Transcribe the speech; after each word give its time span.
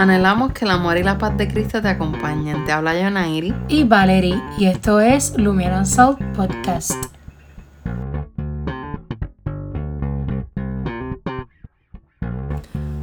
Anhelamos 0.00 0.54
que 0.54 0.64
el 0.64 0.70
amor 0.70 0.96
y 0.96 1.02
la 1.02 1.18
paz 1.18 1.36
de 1.36 1.46
Cristo 1.46 1.82
te 1.82 1.88
acompañen. 1.88 2.64
Te 2.64 2.72
habla 2.72 2.98
Yonairi 2.98 3.54
y 3.68 3.84
Valerie 3.84 4.40
y 4.56 4.64
esto 4.64 4.98
es 4.98 5.36
Lumiere 5.36 5.74
and 5.74 5.84
Salt 5.84 6.18
Podcast. 6.34 6.94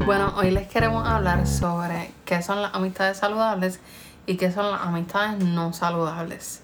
Bueno, 0.08 0.34
hoy 0.38 0.50
les 0.50 0.68
queremos 0.70 1.08
hablar 1.08 1.46
sobre 1.46 2.10
qué 2.26 2.42
son 2.42 2.64
las 2.64 2.74
amistades 2.74 3.18
saludables 3.18 3.80
y 4.26 4.38
qué 4.38 4.52
son 4.52 4.72
las 4.72 4.82
amistades 4.82 5.46
no 5.46 5.74
saludables. 5.74 6.64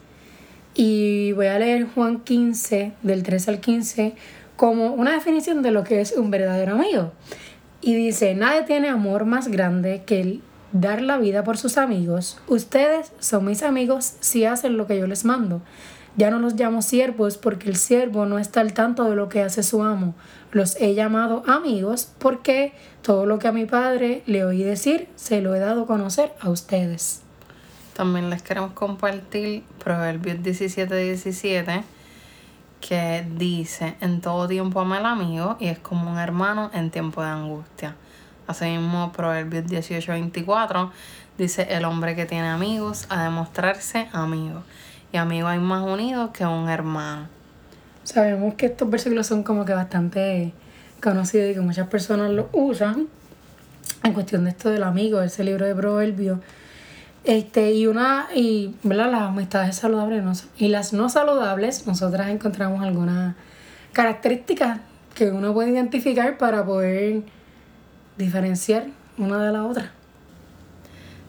Y 0.74 1.34
voy 1.34 1.46
a 1.46 1.60
leer 1.60 1.86
Juan 1.94 2.22
15, 2.22 2.94
del 3.04 3.22
13 3.22 3.52
al 3.52 3.60
15, 3.60 4.16
como 4.56 4.94
una 4.94 5.12
definición 5.12 5.62
de 5.62 5.70
lo 5.70 5.84
que 5.84 6.02
es 6.02 6.14
un 6.14 6.32
verdadero 6.32 6.74
amigo. 6.74 7.12
Y 7.84 7.96
dice, 7.96 8.34
nadie 8.34 8.64
tiene 8.64 8.88
amor 8.88 9.26
más 9.26 9.50
grande 9.50 10.04
que 10.06 10.22
el 10.22 10.42
dar 10.72 11.02
la 11.02 11.18
vida 11.18 11.44
por 11.44 11.58
sus 11.58 11.78
amigos. 11.78 12.40
Ustedes 12.48 13.12
son 13.20 13.44
mis 13.44 13.62
amigos 13.62 14.14
si 14.22 14.46
hacen 14.46 14.78
lo 14.78 14.88
que 14.88 14.98
yo 14.98 15.06
les 15.06 15.26
mando. 15.26 15.62
Ya 16.16 16.32
no 16.32 16.40
los 16.40 16.54
llamo 16.54 16.82
siervos 16.82 17.38
porque 17.38 17.68
el 17.68 17.76
siervo 17.76 18.26
no 18.26 18.40
está 18.40 18.62
al 18.62 18.72
tanto 18.72 19.10
de 19.10 19.18
lo 19.18 19.28
que 19.28 19.42
hace 19.42 19.64
su 19.64 19.84
amo. 19.84 20.16
Los 20.52 20.78
he 20.80 20.94
llamado 20.94 21.44
amigos 21.46 22.10
porque 22.20 22.72
todo 23.02 23.26
lo 23.26 23.38
que 23.38 23.50
a 23.50 23.52
mi 23.52 23.66
padre 23.66 24.24
le 24.28 24.46
oí 24.46 24.64
decir 24.64 25.10
se 25.16 25.42
lo 25.42 25.54
he 25.54 25.60
dado 25.60 25.84
a 25.84 25.88
conocer 25.88 26.32
a 26.40 26.50
ustedes. 26.50 27.22
También 27.98 28.30
les 28.30 28.44
queremos 28.44 28.72
compartir 28.72 29.64
Proverbios 29.84 30.42
17, 30.42 30.96
17 30.96 31.84
que 32.86 33.26
dice, 33.38 33.96
en 34.02 34.20
todo 34.20 34.48
tiempo 34.48 34.82
ama 34.82 34.98
al 34.98 35.06
amigo 35.06 35.56
y 35.60 35.68
es 35.68 35.80
como 35.80 36.12
un 36.12 36.18
hermano 36.18 36.70
en 36.74 36.92
tiempo 36.92 37.22
de 37.22 37.30
angustia. 37.30 37.96
Asimismo, 38.46 39.14
Proverbios 39.14 39.66
18:24 39.66 40.92
dice, 41.38 41.68
el 41.70 41.86
hombre 41.86 42.14
que 42.16 42.26
tiene 42.26 42.50
amigos 42.50 43.06
ha 43.10 43.24
de 43.24 43.30
mostrarse 43.30 44.10
amigo. 44.12 44.64
Y 45.14 45.18
amigo 45.18 45.48
hay 45.48 45.60
más 45.60 45.84
unido 45.84 46.34
que 46.34 46.46
un 46.46 46.68
hermano. 46.68 47.30
Sabemos 48.04 48.56
que 48.56 48.66
estos 48.66 48.90
versículos 48.90 49.28
son 49.28 49.44
como 49.44 49.64
que 49.64 49.74
bastante 49.74 50.54
conocidos 51.02 51.52
y 51.52 51.54
que 51.54 51.62
muchas 51.62 51.88
personas 51.88 52.32
los 52.32 52.48
usan 52.52 53.08
en 54.04 54.14
cuestión 54.14 54.44
de 54.44 54.50
esto 54.50 54.70
del 54.70 54.84
amigo, 54.84 55.22
ese 55.22 55.46
libro 55.46 55.66
de 55.66 55.74
Proverbios 55.74 56.40
este, 57.24 57.74
y 57.74 57.88
una, 57.88 58.28
y 58.36 58.76
¿verdad? 58.84 59.12
las 59.12 59.22
amistades 59.24 59.76
saludables 59.76 60.48
y 60.58 60.68
las 60.68 60.94
no 60.94 61.10
saludables, 61.10 61.88
nosotras 61.88 62.30
encontramos 62.30 62.84
algunas 62.84 63.36
características 63.94 64.80
que 65.16 65.32
uno 65.32 65.54
puede 65.54 65.70
identificar 65.70 66.38
para 66.38 66.66
poder 66.66 67.24
diferenciar 68.18 68.88
una 69.18 69.44
de 69.44 69.52
la 69.52 69.66
otra. 69.66 69.92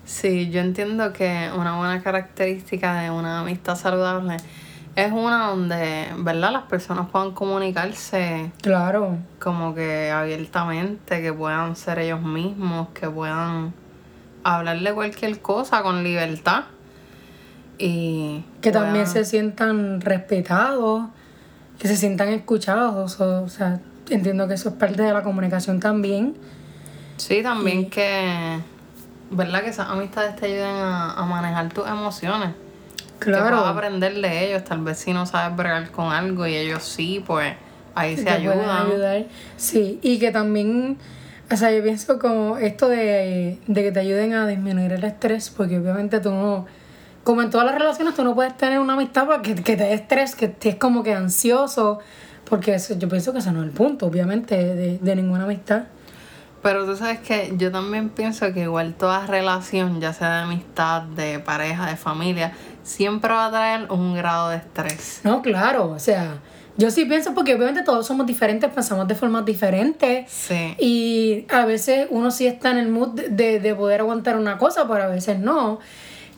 Sí, 0.04 0.50
yo 0.50 0.60
entiendo 0.60 1.12
que 1.12 1.50
una 1.56 1.76
buena 1.78 2.02
característica 2.02 3.00
de 3.00 3.10
una 3.10 3.40
amistad 3.40 3.76
saludable 3.76 4.36
es 4.96 5.12
una 5.12 5.48
donde, 5.48 6.08
¿verdad? 6.18 6.52
Las 6.52 6.64
personas 6.64 7.08
puedan 7.10 7.32
comunicarse. 7.32 8.52
Claro. 8.62 9.18
Como 9.40 9.74
que 9.74 10.10
abiertamente, 10.10 11.22
que 11.22 11.32
puedan 11.32 11.74
ser 11.74 11.98
ellos 12.00 12.22
mismos, 12.22 12.88
que 12.90 13.08
puedan 13.08 13.72
hablarle 14.44 14.92
cualquier 14.92 15.40
cosa 15.40 15.82
con 15.82 16.04
libertad. 16.04 16.64
Y 17.76 18.44
que 18.60 18.70
también 18.70 19.08
se 19.08 19.24
sientan 19.24 20.00
respetados, 20.00 21.08
que 21.78 21.88
se 21.88 21.96
sientan 21.96 22.28
escuchados. 22.28 23.20
O, 23.20 23.48
sea, 23.48 23.80
entiendo 24.08 24.46
que 24.46 24.54
eso 24.54 24.68
es 24.68 24.74
parte 24.76 25.02
de 25.02 25.12
la 25.12 25.22
comunicación 25.22 25.80
también. 25.80 26.36
Sí, 27.16 27.42
también 27.42 27.90
que, 27.90 28.60
¿verdad? 29.30 29.62
Que 29.62 29.70
esas 29.70 29.88
amistades 29.88 30.36
te 30.36 30.46
ayuden 30.46 30.76
a, 30.76 31.26
manejar 31.28 31.72
tus 31.72 31.88
emociones. 31.88 32.50
Claro. 33.18 33.44
Que 33.44 33.50
puedas 33.50 33.66
aprender 33.66 34.20
de 34.20 34.46
ellos. 34.46 34.62
Tal 34.64 34.82
vez 34.82 34.98
si 34.98 35.12
no 35.12 35.26
sabes 35.26 35.56
bregar 35.56 35.90
con 35.90 36.12
algo 36.12 36.46
y 36.46 36.54
ellos 36.54 36.84
sí, 36.84 37.24
pues 37.26 37.54
ahí 37.96 38.16
se 38.16 38.30
ayudan. 38.30 38.86
Ayudar. 38.86 39.24
Sí, 39.56 39.98
y 40.02 40.18
que 40.18 40.30
también 40.30 40.98
o 41.50 41.56
sea, 41.56 41.70
yo 41.70 41.82
pienso 41.82 42.18
como 42.18 42.56
esto 42.56 42.88
de, 42.88 43.58
que 43.66 43.92
te 43.92 44.00
ayuden 44.00 44.34
a 44.34 44.46
disminuir 44.46 44.92
el 44.92 45.04
estrés, 45.04 45.50
porque 45.50 45.78
obviamente 45.78 46.20
tú 46.20 46.30
no, 46.30 46.66
como 47.22 47.42
en 47.42 47.50
todas 47.50 47.66
las 47.66 47.74
relaciones, 47.76 48.14
tú 48.14 48.24
no 48.24 48.34
puedes 48.34 48.56
tener 48.56 48.80
una 48.80 48.94
amistad 48.94 49.28
que, 49.42 49.54
que 49.54 49.76
te 49.76 49.84
dé 49.84 49.94
estrés, 49.94 50.34
que 50.34 50.46
estés 50.46 50.76
como 50.76 51.02
que 51.02 51.14
ansioso, 51.14 51.98
porque 52.48 52.74
eso, 52.74 52.94
yo 52.98 53.08
pienso 53.08 53.32
que 53.32 53.38
ese 53.38 53.52
no 53.52 53.60
es 53.60 53.68
el 53.68 53.72
punto, 53.72 54.06
obviamente, 54.06 54.56
de, 54.56 54.98
de 54.98 55.16
ninguna 55.16 55.44
amistad. 55.44 55.84
Pero 56.62 56.86
tú 56.86 56.96
sabes 56.96 57.20
que 57.20 57.52
yo 57.58 57.70
también 57.70 58.08
pienso 58.08 58.50
que 58.54 58.62
igual 58.62 58.94
toda 58.94 59.26
relación, 59.26 60.00
ya 60.00 60.14
sea 60.14 60.36
de 60.36 60.42
amistad, 60.44 61.02
de 61.02 61.38
pareja, 61.38 61.86
de 61.86 61.96
familia, 61.96 62.52
siempre 62.82 63.32
va 63.34 63.46
a 63.46 63.50
traer 63.50 63.92
un 63.92 64.14
grado 64.14 64.48
de 64.48 64.56
estrés. 64.56 65.20
No, 65.24 65.42
claro, 65.42 65.90
o 65.90 65.98
sea, 65.98 66.38
yo 66.76 66.90
sí 66.90 67.04
pienso 67.04 67.34
porque 67.34 67.54
obviamente 67.54 67.82
todos 67.82 68.06
somos 68.06 68.26
diferentes, 68.26 68.70
pensamos 68.70 69.06
de 69.06 69.14
formas 69.14 69.44
diferentes. 69.44 70.30
Sí. 70.30 70.74
Y 70.78 71.46
a 71.48 71.66
veces 71.66 72.08
uno 72.10 72.30
sí 72.30 72.46
está 72.46 72.70
en 72.70 72.78
el 72.78 72.88
mood 72.88 73.20
de, 73.20 73.60
de 73.60 73.74
poder 73.74 74.00
aguantar 74.00 74.36
una 74.36 74.58
cosa, 74.58 74.88
pero 74.88 75.04
a 75.04 75.08
veces 75.08 75.38
no. 75.38 75.78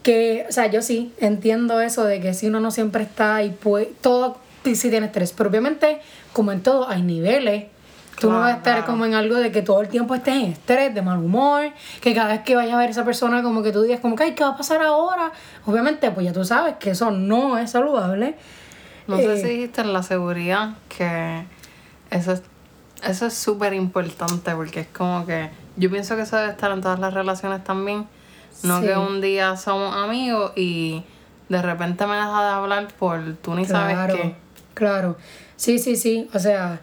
Que, 0.03 0.47
o 0.49 0.53
sea, 0.53 0.67
yo 0.67 0.83
sí 0.83 1.13
entiendo 1.19 1.81
eso 1.81 2.05
de 2.05 2.21
que 2.21 2.35
si 2.35 2.47
uno 2.47 2.61
no 2.61 2.71
siempre 2.71 3.03
está 3.03 3.43
y 3.43 3.51
puede, 3.51 3.87
todo 4.01 4.39
sí 4.65 4.91
tiene 4.91 5.07
estrés. 5.07 5.33
Pero 5.33 5.51
obviamente, 5.51 6.01
como 6.33 6.53
en 6.53 6.63
todo, 6.63 6.89
hay 6.89 7.03
niveles. 7.03 7.65
Tú 8.21 8.31
no 8.31 8.39
vas 8.39 8.55
a 8.55 8.57
estar 8.57 8.87
como 8.87 9.05
en 9.05 9.13
algo 9.13 9.37
de 9.37 9.53
que 9.53 9.61
todo 9.61 9.83
el 9.83 9.89
tiempo 9.89 10.15
estés 10.15 10.37
en 10.37 10.53
estrés, 10.53 10.95
de 10.95 11.03
mal 11.03 11.19
humor, 11.19 11.71
que 12.01 12.15
cada 12.15 12.29
vez 12.29 12.41
que 12.41 12.57
vayas 12.57 12.73
a 12.75 12.79
ver 12.79 12.89
a 12.89 12.91
esa 12.91 13.05
persona 13.05 13.43
como 13.43 13.63
que 13.63 13.73
tú 13.73 13.83
digas 13.83 14.01
como 14.01 14.17
que, 14.17 14.23
ay, 14.23 14.35
¿qué 14.35 14.43
va 14.43 14.51
a 14.51 14.57
pasar 14.57 14.81
ahora? 14.81 15.33
Obviamente, 15.67 16.11
pues 16.11 16.25
ya 16.25 16.33
tú 16.33 16.43
sabes 16.43 16.77
que 16.77 16.91
eso 16.91 17.11
no 17.11 17.59
es 17.59 17.73
saludable. 17.73 18.37
No 19.07 19.19
sé 19.19 19.41
si 19.41 19.49
dijiste 19.49 19.81
en 19.81 19.93
la 19.93 20.03
seguridad 20.03 20.75
que 20.89 21.45
eso 22.11 22.33
es 22.33 22.43
eso 23.03 23.27
es 23.27 23.35
súper 23.35 23.75
importante 23.75 24.55
porque 24.55 24.81
es 24.81 24.87
como 24.89 25.27
que 25.27 25.51
yo 25.77 25.91
pienso 25.91 26.17
que 26.17 26.23
eso 26.23 26.37
debe 26.37 26.51
estar 26.51 26.71
en 26.71 26.81
todas 26.81 26.99
las 26.99 27.15
relaciones 27.15 27.63
también. 27.65 28.07
No 28.63 28.81
que 28.81 28.97
un 28.97 29.21
día 29.21 29.57
somos 29.57 29.95
amigos 29.95 30.53
y 30.57 31.05
de 31.49 31.61
repente 31.61 32.07
me 32.07 32.15
deja 32.15 32.43
de 32.43 32.51
hablar 32.51 32.89
por 32.99 33.35
tú 33.37 33.55
ni 33.55 33.65
sabes 33.65 34.15
qué. 34.15 34.35
Claro, 34.75 35.17
sí, 35.57 35.79
sí, 35.79 35.97
sí. 35.97 36.29
O 36.33 36.39
sea, 36.39 36.81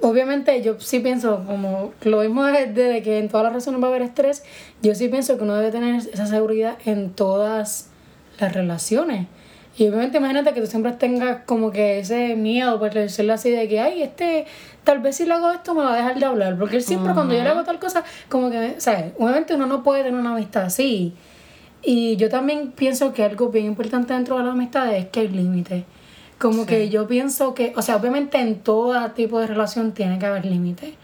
obviamente 0.00 0.62
yo 0.62 0.78
sí 0.78 1.00
pienso, 1.00 1.44
como 1.44 1.92
lo 2.02 2.20
mismo 2.20 2.44
de, 2.44 3.02
que 3.02 3.18
en 3.18 3.28
todas 3.28 3.44
las 3.44 3.52
relaciones 3.52 3.82
va 3.82 3.86
a 3.86 3.90
haber 3.90 4.02
estrés, 4.02 4.44
yo 4.82 4.94
sí 4.94 5.08
pienso 5.08 5.36
que 5.36 5.42
uno 5.42 5.56
debe 5.56 5.72
tener 5.72 5.96
esa 5.96 6.26
seguridad 6.26 6.78
en 6.84 7.10
todas 7.10 7.88
las 8.38 8.52
relaciones. 8.52 9.26
Y 9.76 9.88
obviamente 9.88 10.18
imagínate 10.18 10.52
que 10.52 10.60
tú 10.60 10.66
siempre 10.66 10.92
tengas 10.92 11.44
como 11.46 11.70
que 11.70 12.00
ese 12.00 12.36
miedo, 12.36 12.78
por 12.78 12.92
decirlo 12.92 13.32
así, 13.32 13.50
de 13.50 13.68
que, 13.68 13.80
ay, 13.80 14.02
este, 14.02 14.44
tal 14.84 14.98
vez 14.98 15.16
si 15.16 15.24
le 15.24 15.32
hago 15.32 15.50
esto 15.50 15.74
me 15.74 15.82
va 15.82 15.94
a 15.94 15.96
dejar 15.96 16.18
de 16.18 16.26
hablar. 16.26 16.58
Porque 16.58 16.76
él 16.76 16.82
siempre 16.82 17.14
cuando 17.14 17.34
yo 17.34 17.42
le 17.42 17.48
hago 17.48 17.64
tal 17.64 17.78
cosa, 17.78 18.04
como 18.28 18.50
que, 18.50 18.74
¿sabes? 18.78 19.12
Obviamente 19.18 19.54
uno 19.54 19.66
no 19.66 19.82
puede 19.82 20.02
tener 20.02 20.20
una 20.20 20.34
amistad 20.34 20.64
así. 20.64 21.14
Y 21.82 22.16
yo 22.16 22.28
también 22.28 22.72
pienso 22.72 23.14
que 23.14 23.24
algo 23.24 23.48
bien 23.48 23.66
importante 23.66 24.12
dentro 24.12 24.36
de 24.36 24.44
la 24.44 24.52
amistad 24.52 24.94
es 24.94 25.06
que 25.06 25.20
hay 25.20 25.28
límites. 25.28 25.84
Como 26.38 26.66
que 26.66 26.88
yo 26.90 27.06
pienso 27.06 27.54
que, 27.54 27.72
o 27.76 27.82
sea, 27.82 27.96
obviamente 27.96 28.38
en 28.40 28.60
todo 28.60 29.10
tipo 29.12 29.40
de 29.40 29.46
relación 29.46 29.92
tiene 29.92 30.18
que 30.18 30.26
haber 30.26 30.44
límites, 30.44 30.94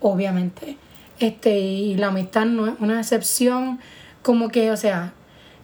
obviamente. 0.00 0.78
Este, 1.18 1.58
y 1.58 1.94
la 1.96 2.08
amistad 2.08 2.46
no 2.46 2.66
es 2.66 2.74
una 2.80 2.98
excepción, 2.98 3.78
como 4.22 4.48
que, 4.48 4.70
o 4.70 4.76
sea, 4.76 5.12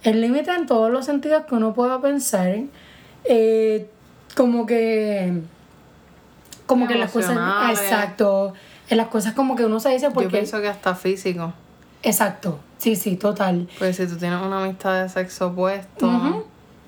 el 0.02 0.20
límite 0.20 0.50
en 0.52 0.66
todos 0.66 0.90
los 0.90 1.06
sentidos 1.06 1.44
que 1.46 1.54
uno 1.54 1.74
pueda 1.74 2.00
pensar. 2.00 2.56
Eh, 3.24 3.88
como 4.36 4.66
que. 4.66 5.40
Como 6.66 6.86
que 6.88 6.94
las 6.94 7.10
cosas. 7.10 7.36
Exacto. 7.70 8.54
En 8.88 8.96
las 8.96 9.08
cosas 9.08 9.34
como 9.34 9.56
que 9.56 9.64
uno 9.64 9.80
se 9.80 9.90
dice 9.90 10.10
porque. 10.10 10.24
Yo 10.24 10.30
pienso 10.30 10.60
que 10.60 10.68
hasta 10.68 10.94
físico. 10.94 11.52
Exacto. 12.02 12.58
Sí, 12.78 12.96
sí, 12.96 13.16
total. 13.16 13.68
Pues 13.78 13.96
si 13.96 14.06
tú 14.06 14.16
tienes 14.16 14.40
una 14.42 14.64
amistad 14.64 15.02
de 15.02 15.08
sexo 15.08 15.48
opuesto, 15.48 16.46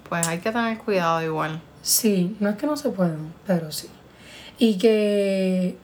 pues 0.08 0.26
hay 0.26 0.38
que 0.38 0.50
tener 0.50 0.78
cuidado 0.78 1.22
igual. 1.22 1.60
Sí, 1.82 2.36
no 2.40 2.48
es 2.48 2.56
que 2.56 2.66
no 2.66 2.76
se 2.76 2.88
pueda, 2.88 3.16
pero 3.46 3.70
sí. 3.70 3.88
Y 4.58 4.78
que 4.78 5.76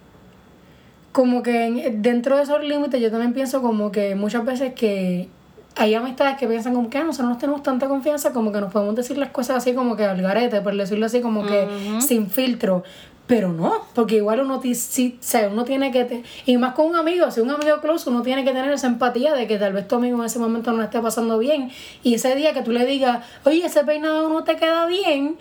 como 1.12 1.42
que 1.42 1.92
dentro 1.96 2.36
de 2.36 2.42
esos 2.42 2.62
límites 2.64 3.00
yo 3.00 3.10
también 3.10 3.32
pienso 3.32 3.62
como 3.62 3.92
que 3.92 4.14
muchas 4.14 4.44
veces 4.44 4.74
que 4.74 5.28
hay 5.76 5.94
amistades 5.94 6.36
que 6.36 6.46
piensan 6.46 6.74
como 6.74 6.90
que 6.90 6.98
ah, 6.98 7.04
nosotros 7.04 7.30
no 7.30 7.38
tenemos 7.38 7.62
tanta 7.62 7.88
confianza 7.88 8.32
como 8.32 8.52
que 8.52 8.60
nos 8.60 8.72
podemos 8.72 8.94
decir 8.94 9.16
las 9.16 9.30
cosas 9.30 9.58
así 9.58 9.72
como 9.74 9.96
que 9.96 10.04
al 10.04 10.20
garete, 10.20 10.60
por 10.60 10.76
decirlo 10.76 11.06
así 11.06 11.20
como 11.20 11.46
que 11.46 11.68
sin 12.00 12.28
filtro. 12.28 12.82
Pero 13.26 13.52
no, 13.52 13.84
porque 13.94 14.16
igual 14.16 14.40
uno, 14.40 14.60
sí, 14.74 15.16
uno 15.52 15.64
tiene 15.64 15.92
que, 15.92 16.24
y 16.46 16.56
más 16.56 16.74
con 16.74 16.86
un 16.86 16.96
amigo, 16.96 17.30
si 17.30 17.40
un 17.40 17.50
amigo 17.50 17.80
close, 17.80 18.10
uno 18.10 18.22
tiene 18.22 18.42
que 18.42 18.50
tener 18.50 18.72
esa 18.72 18.88
empatía 18.88 19.34
de 19.34 19.46
que 19.46 19.56
tal 19.56 19.72
vez 19.72 19.86
tu 19.86 19.94
amigo 19.94 20.18
en 20.18 20.24
ese 20.24 20.40
momento 20.40 20.72
no 20.72 20.78
le 20.78 20.84
esté 20.86 20.98
pasando 20.98 21.38
bien. 21.38 21.70
Y 22.02 22.14
ese 22.14 22.34
día 22.34 22.52
que 22.52 22.62
tú 22.62 22.72
le 22.72 22.84
digas, 22.84 23.24
oye, 23.44 23.64
ese 23.64 23.84
peinado 23.84 24.28
no 24.28 24.42
te 24.42 24.56
queda 24.56 24.84
bien, 24.86 25.36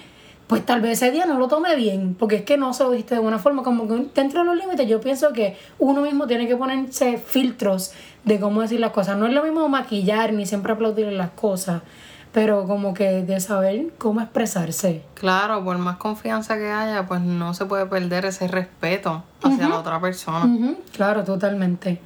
pues 0.49 0.65
tal 0.65 0.81
vez 0.81 0.93
ese 0.93 1.11
día 1.11 1.27
no 1.27 1.37
lo 1.37 1.47
tome 1.47 1.75
bien, 1.75 2.15
porque 2.17 2.37
es 2.37 2.41
que 2.41 2.57
no 2.57 2.73
se 2.73 2.83
lo 2.83 2.89
diste 2.89 3.13
de 3.13 3.21
buena 3.21 3.37
forma. 3.37 3.61
Como 3.61 3.87
que 3.87 4.07
dentro 4.15 4.39
de 4.39 4.45
los 4.47 4.57
límites, 4.57 4.87
yo 4.87 4.99
pienso 4.99 5.31
que 5.31 5.55
uno 5.77 6.01
mismo 6.01 6.25
tiene 6.25 6.47
que 6.47 6.55
ponerse 6.55 7.19
filtros 7.19 7.91
de 8.25 8.39
cómo 8.39 8.61
decir 8.61 8.79
las 8.79 8.89
cosas. 8.89 9.15
No 9.15 9.27
es 9.27 9.33
lo 9.33 9.43
mismo 9.43 9.69
maquillar 9.69 10.33
ni 10.33 10.47
siempre 10.47 10.73
aplaudir 10.73 11.05
las 11.13 11.29
cosas, 11.29 11.83
pero 12.31 12.65
como 12.65 12.95
que 12.95 13.21
de 13.21 13.39
saber 13.39 13.89
cómo 13.99 14.21
expresarse. 14.21 15.03
Claro, 15.13 15.63
por 15.63 15.77
más 15.77 15.97
confianza 15.97 16.57
que 16.57 16.71
haya, 16.71 17.05
pues 17.05 17.21
no 17.21 17.53
se 17.53 17.65
puede 17.65 17.85
perder 17.85 18.25
ese 18.25 18.47
respeto 18.47 19.23
hacia 19.43 19.69
la 19.69 19.77
otra 19.77 20.01
persona. 20.01 20.49
Claro, 20.93 21.23
totalmente. 21.23 22.01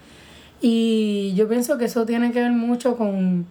Y 0.60 1.34
yo 1.36 1.48
pienso 1.48 1.78
que 1.78 1.86
eso 1.86 2.06
tiene 2.06 2.34
que 2.34 2.42
ver 2.42 2.51
mucho 2.51 2.98
con 2.98 3.48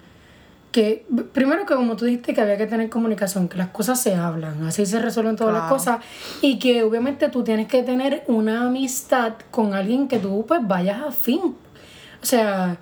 que, 0.73 1.07
primero 1.33 1.67
que 1.67 1.75
como 1.75 1.97
tú 1.97 2.07
dijiste 2.07 2.35
que 2.35 2.41
había 2.41 2.57
que 2.57 2.67
tener 2.67 2.89
comunicación, 2.89 3.49
que 3.49 3.59
las 3.59 3.69
cosas 3.69 4.01
se 4.01 4.15
hablan, 4.15 4.65
así 4.65 4.85
se 4.87 4.99
resuelven 4.99 5.37
todas 5.37 5.55
las 5.55 5.71
cosas, 5.71 6.01
y 6.41 6.59
que 6.59 6.83
obviamente 6.83 7.29
tú 7.29 7.45
tienes 7.45 7.69
que 7.69 7.83
tener 7.83 8.25
una 8.27 8.67
amistad 8.67 9.35
con 9.51 9.75
alguien 9.75 10.09
que 10.09 10.19
tú 10.19 10.45
pues 10.49 10.67
vayas 10.67 11.03
a 11.03 11.13
fin. 11.13 11.41
O 12.23 12.27
sea, 12.27 12.79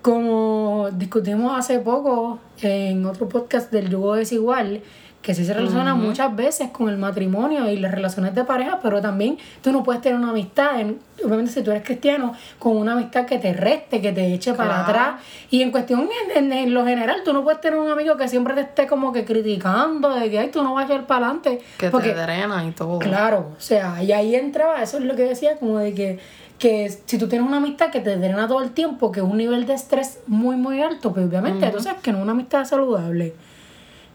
como 0.00 0.88
discutimos 0.92 1.56
hace 1.56 1.78
poco 1.78 2.38
en 2.60 3.04
otro 3.06 3.28
podcast 3.28 3.70
del 3.70 3.90
yugo 3.90 4.14
desigual, 4.14 4.82
que 5.24 5.34
sí 5.34 5.42
se 5.46 5.54
relaciona 5.54 5.94
muchas 5.94 6.36
veces 6.36 6.68
con 6.68 6.90
el 6.90 6.98
matrimonio 6.98 7.70
y 7.70 7.78
las 7.78 7.92
relaciones 7.92 8.34
de 8.34 8.44
pareja, 8.44 8.78
pero 8.82 9.00
también 9.00 9.38
tú 9.62 9.72
no 9.72 9.82
puedes 9.82 10.02
tener 10.02 10.18
una 10.18 10.28
amistad, 10.30 10.78
en- 10.78 10.98
obviamente 11.24 11.50
si 11.50 11.62
tú 11.62 11.70
eres 11.70 11.82
cristiano, 11.82 12.34
con 12.58 12.76
una 12.76 12.92
amistad 12.92 13.24
que 13.24 13.38
te 13.38 13.54
reste, 13.54 14.02
que 14.02 14.12
te 14.12 14.34
eche 14.34 14.52
para 14.52 14.82
atrás. 14.82 15.14
Y 15.50 15.62
en 15.62 15.70
cuestión, 15.70 16.06
en, 16.36 16.44
en- 16.44 16.52
en 16.52 16.74
lo 16.74 16.84
general, 16.84 17.22
tú 17.24 17.32
no 17.32 17.42
puedes 17.42 17.58
tener 17.62 17.78
un 17.78 17.88
amigo 17.90 18.18
que 18.18 18.28
siempre 18.28 18.52
te 18.52 18.60
esté 18.60 18.86
como 18.86 19.14
que 19.14 19.24
criticando, 19.24 20.10
de 20.14 20.30
que 20.30 20.38
Ay, 20.40 20.50
tú 20.50 20.62
no 20.62 20.74
vas 20.74 20.90
a 20.90 20.94
ir 20.94 21.04
para 21.04 21.24
adelante. 21.28 21.62
Que 21.78 21.88
Porque, 21.88 22.10
te 22.10 22.20
drena 22.20 22.62
y 22.66 22.72
todo. 22.72 22.98
Claro, 22.98 23.52
o 23.56 23.60
sea, 23.60 24.02
y 24.02 24.12
ahí 24.12 24.34
entraba, 24.36 24.82
eso 24.82 24.98
es 24.98 25.04
lo 25.04 25.16
que 25.16 25.22
decía, 25.22 25.56
como 25.56 25.78
de 25.78 25.94
que, 25.94 26.18
que 26.58 26.90
si 27.06 27.16
tú 27.16 27.28
tienes 27.28 27.48
una 27.48 27.56
amistad 27.56 27.88
que 27.90 28.00
te 28.00 28.14
drena 28.18 28.46
todo 28.46 28.60
el 28.62 28.72
tiempo, 28.72 29.10
que 29.10 29.20
es 29.20 29.26
un 29.26 29.38
nivel 29.38 29.64
de 29.64 29.72
estrés 29.72 30.18
muy, 30.26 30.56
muy 30.56 30.82
alto, 30.82 31.14
pues 31.14 31.24
obviamente, 31.26 31.64
entonces 31.64 31.94
que 32.02 32.12
no 32.12 32.18
es 32.18 32.22
una 32.24 32.32
amistad 32.32 32.66
saludable. 32.66 33.32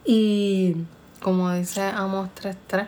Y 0.06 0.76
Como 1.22 1.52
dice 1.52 1.82
Amos 1.84 2.30
3.3, 2.42 2.88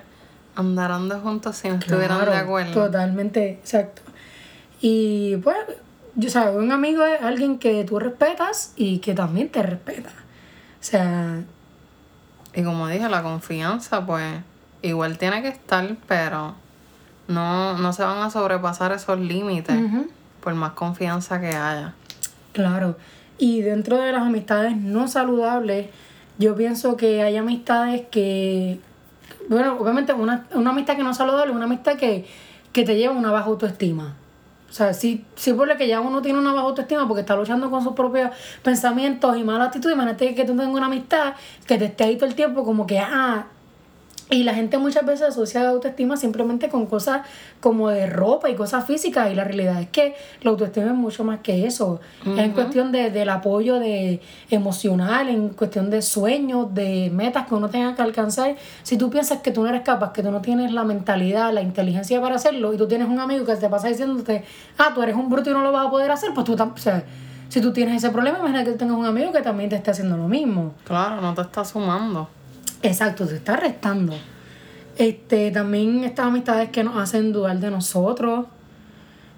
andarán 0.56 1.10
de 1.10 1.16
juntos 1.16 1.58
si 1.58 1.70
no 1.70 1.76
estuvieran 1.76 2.26
de 2.26 2.36
acuerdo. 2.36 2.74
Totalmente, 2.74 3.52
exacto. 3.52 4.02
Y 4.82 5.38
pues, 5.38 5.58
yo 6.16 6.30
sabes, 6.30 6.56
un 6.56 6.72
amigo 6.72 7.06
es 7.06 7.22
alguien 7.22 7.60
que 7.60 7.84
tú 7.84 8.00
respetas 8.00 8.74
y 8.76 9.00
que 9.00 9.14
también 9.14 9.50
te 9.50 9.62
respeta. 9.62 10.10
O 10.10 10.84
sea, 10.84 11.44
Y 12.54 12.64
como 12.64 12.88
dije, 12.88 13.08
la 13.08 13.24
confianza, 13.24 14.06
pues, 14.06 14.26
igual 14.82 15.18
tiene 15.18 15.42
que 15.42 15.48
estar, 15.48 15.96
pero 16.08 16.56
no, 17.28 17.78
no 17.78 17.94
se 17.94 18.04
van 18.04 18.18
a 18.22 18.30
sobrepasar 18.30 18.92
esos 18.92 19.20
límites 19.20 19.78
por 20.42 20.54
más 20.56 20.74
confianza 20.74 21.40
que 21.40 21.48
haya. 21.48 21.94
Claro. 22.52 22.98
Y 23.38 23.62
dentro 23.62 24.02
de 24.02 24.12
las 24.12 24.24
amistades 24.24 24.76
no 24.76 25.08
saludables, 25.08 25.88
yo 26.42 26.56
pienso 26.56 26.98
que 26.98 27.22
hay 27.22 27.38
amistades 27.38 28.02
que, 28.10 28.80
bueno, 29.48 29.78
obviamente 29.80 30.12
una, 30.14 30.48
una 30.54 30.72
amistad 30.72 30.98
que 30.98 31.04
no 31.04 31.12
es 31.12 31.18
saludable 31.18 31.54
una 31.54 31.66
amistad 31.66 31.96
que, 31.96 32.26
que 32.74 32.84
te 32.84 32.98
lleva 32.98 33.14
a 33.14 33.18
una 33.18 33.32
baja 33.32 33.46
autoestima. 33.46 34.16
O 34.70 34.74
sea, 34.74 34.94
sí, 34.94 35.26
sí 35.36 35.54
por 35.54 35.68
lo 35.68 35.78
que 35.78 35.88
ya 35.88 36.00
uno 36.02 36.22
tiene 36.22 36.40
una 36.40 36.54
baja 36.54 36.66
autoestima 36.68 37.08
porque 37.08 37.22
está 37.22 37.36
luchando 37.36 37.70
con 37.70 37.84
sus 37.84 37.94
propios 37.94 38.32
pensamientos 38.64 39.38
y 39.38 39.44
malas 39.44 39.68
actitudes. 39.68 39.96
Imagínate 39.96 40.34
que 40.34 40.44
tú 40.44 40.56
tengas 40.56 40.74
una 40.74 40.88
amistad 40.88 41.34
que 41.68 41.78
te 41.78 41.86
esté 41.86 42.06
ahí 42.06 42.16
todo 42.16 42.28
el 42.28 42.36
tiempo 42.36 42.64
como 42.64 42.88
que, 42.88 42.98
ah, 42.98 43.48
y 44.32 44.44
la 44.44 44.54
gente 44.54 44.78
muchas 44.78 45.06
veces 45.06 45.28
asocia 45.28 45.62
la 45.62 45.70
autoestima 45.70 46.16
simplemente 46.18 46.70
con 46.70 46.86
cosas 46.88 47.22
como 47.60 47.90
de 47.90 48.08
ropa 48.08 48.50
y 48.50 48.56
cosas 48.56 48.86
físicas. 48.86 49.30
Y 49.32 49.36
la 49.36 49.44
realidad 49.44 49.80
es 49.82 49.90
que 49.90 50.16
la 50.42 50.52
autoestima 50.52 50.88
es 50.88 50.94
mucho 50.96 51.24
más 51.26 51.40
que 51.42 51.68
eso. 51.68 52.00
Es 52.26 52.40
en 52.40 52.52
cuestión 52.54 52.92
de, 52.92 53.12
del 53.12 53.30
apoyo 53.30 53.78
de 53.80 54.22
emocional, 54.50 55.30
en 55.30 55.50
cuestión 55.50 55.90
de 55.90 56.02
sueños, 56.02 56.74
de 56.74 57.12
metas 57.14 57.46
que 57.48 57.56
uno 57.56 57.70
tenga 57.70 57.94
que 57.96 58.02
alcanzar. 58.02 58.56
Si 58.84 58.98
tú 58.98 59.10
piensas 59.10 59.40
que 59.42 59.52
tú 59.52 59.64
no 59.64 59.70
eres 59.70 59.82
capaz, 59.82 60.14
que 60.14 60.24
tú 60.24 60.32
no 60.32 60.42
tienes 60.42 60.72
la 60.72 60.84
mentalidad, 60.84 61.52
la 61.54 61.62
inteligencia 61.62 62.22
para 62.22 62.36
hacerlo, 62.36 62.74
y 62.74 62.78
tú 62.78 62.88
tienes 62.88 63.10
un 63.10 63.20
amigo 63.20 63.46
que 63.46 63.56
te 63.56 63.68
pasa 63.70 63.90
diciéndote, 63.90 64.44
ah, 64.78 64.92
tú 64.96 65.02
eres 65.04 65.16
un 65.16 65.30
bruto 65.30 65.50
y 65.50 65.54
no 65.54 65.62
lo 65.62 65.72
vas 65.72 65.88
a 65.88 65.90
poder 65.90 66.10
hacer, 66.12 66.34
pues 66.34 66.46
tú 66.46 66.56
tam- 66.56 66.74
o 66.74 66.78
sea, 66.78 67.04
si 67.50 67.60
tú 67.60 67.74
tienes 67.74 67.98
ese 67.98 68.10
problema, 68.12 68.40
imagina 68.40 68.64
que 68.64 68.72
tú 68.72 68.78
tengas 68.78 68.96
un 68.98 69.06
amigo 69.06 69.32
que 69.34 69.42
también 69.42 69.70
te 69.70 69.76
esté 69.76 69.92
haciendo 69.92 70.16
lo 70.16 70.28
mismo. 70.28 70.74
Claro, 70.86 71.20
no 71.22 71.34
te 71.34 71.42
está 71.42 71.66
sumando. 71.66 72.30
Exacto, 72.84 73.28
te 73.28 73.36
está 73.36 73.56
restando. 73.58 74.14
Este, 74.98 75.52
también 75.52 76.04
estas 76.04 76.28
amistades 76.28 76.70
que 76.70 76.84
nos 76.84 76.98
hacen 76.98 77.32
dudar 77.32 77.60
de 77.60 77.72
nosotros, 77.72 78.46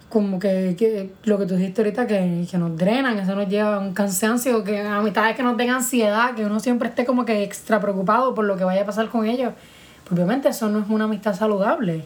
como 0.10 0.40
que, 0.40 0.76
que 0.78 1.14
lo 1.24 1.38
que 1.38 1.46
tú 1.46 1.56
dijiste 1.56 1.82
ahorita, 1.82 2.08
que, 2.08 2.48
que 2.50 2.58
nos 2.58 2.78
drenan, 2.78 3.18
eso 3.18 3.36
nos 3.36 3.48
lleva 3.50 3.78
a 3.78 3.80
un 3.80 3.94
cansancio, 3.94 4.64
que 4.64 4.80
amistades 4.80 5.36
que 5.36 5.44
nos 5.44 5.58
den 5.58 5.72
ansiedad, 5.72 6.36
que 6.36 6.46
uno 6.46 6.60
siempre 6.60 6.90
esté 6.90 7.06
como 7.06 7.26
que 7.26 7.44
extra 7.44 7.80
preocupado 7.80 8.34
por 8.34 8.46
lo 8.46 8.56
que 8.56 8.64
vaya 8.64 8.84
a 8.84 8.86
pasar 8.86 9.10
con 9.10 9.26
ellos. 9.26 9.54
Pues 10.04 10.14
obviamente 10.14 10.50
eso 10.50 10.70
no 10.70 10.80
es 10.80 10.86
una 10.90 11.06
amistad 11.06 11.36
saludable. 11.36 12.06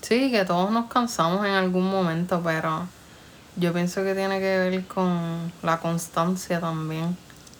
Sí, 0.00 0.30
que 0.30 0.44
todos 0.44 0.70
nos 0.70 0.86
cansamos 0.86 1.44
en 1.46 1.52
algún 1.52 1.88
momento, 1.88 2.40
pero 2.42 2.86
yo 3.56 3.72
pienso 3.72 4.02
que 4.02 4.14
tiene 4.14 4.40
que 4.40 4.58
ver 4.58 4.84
con 4.86 5.52
la 5.62 5.78
constancia 5.78 6.60
también. 6.60 7.16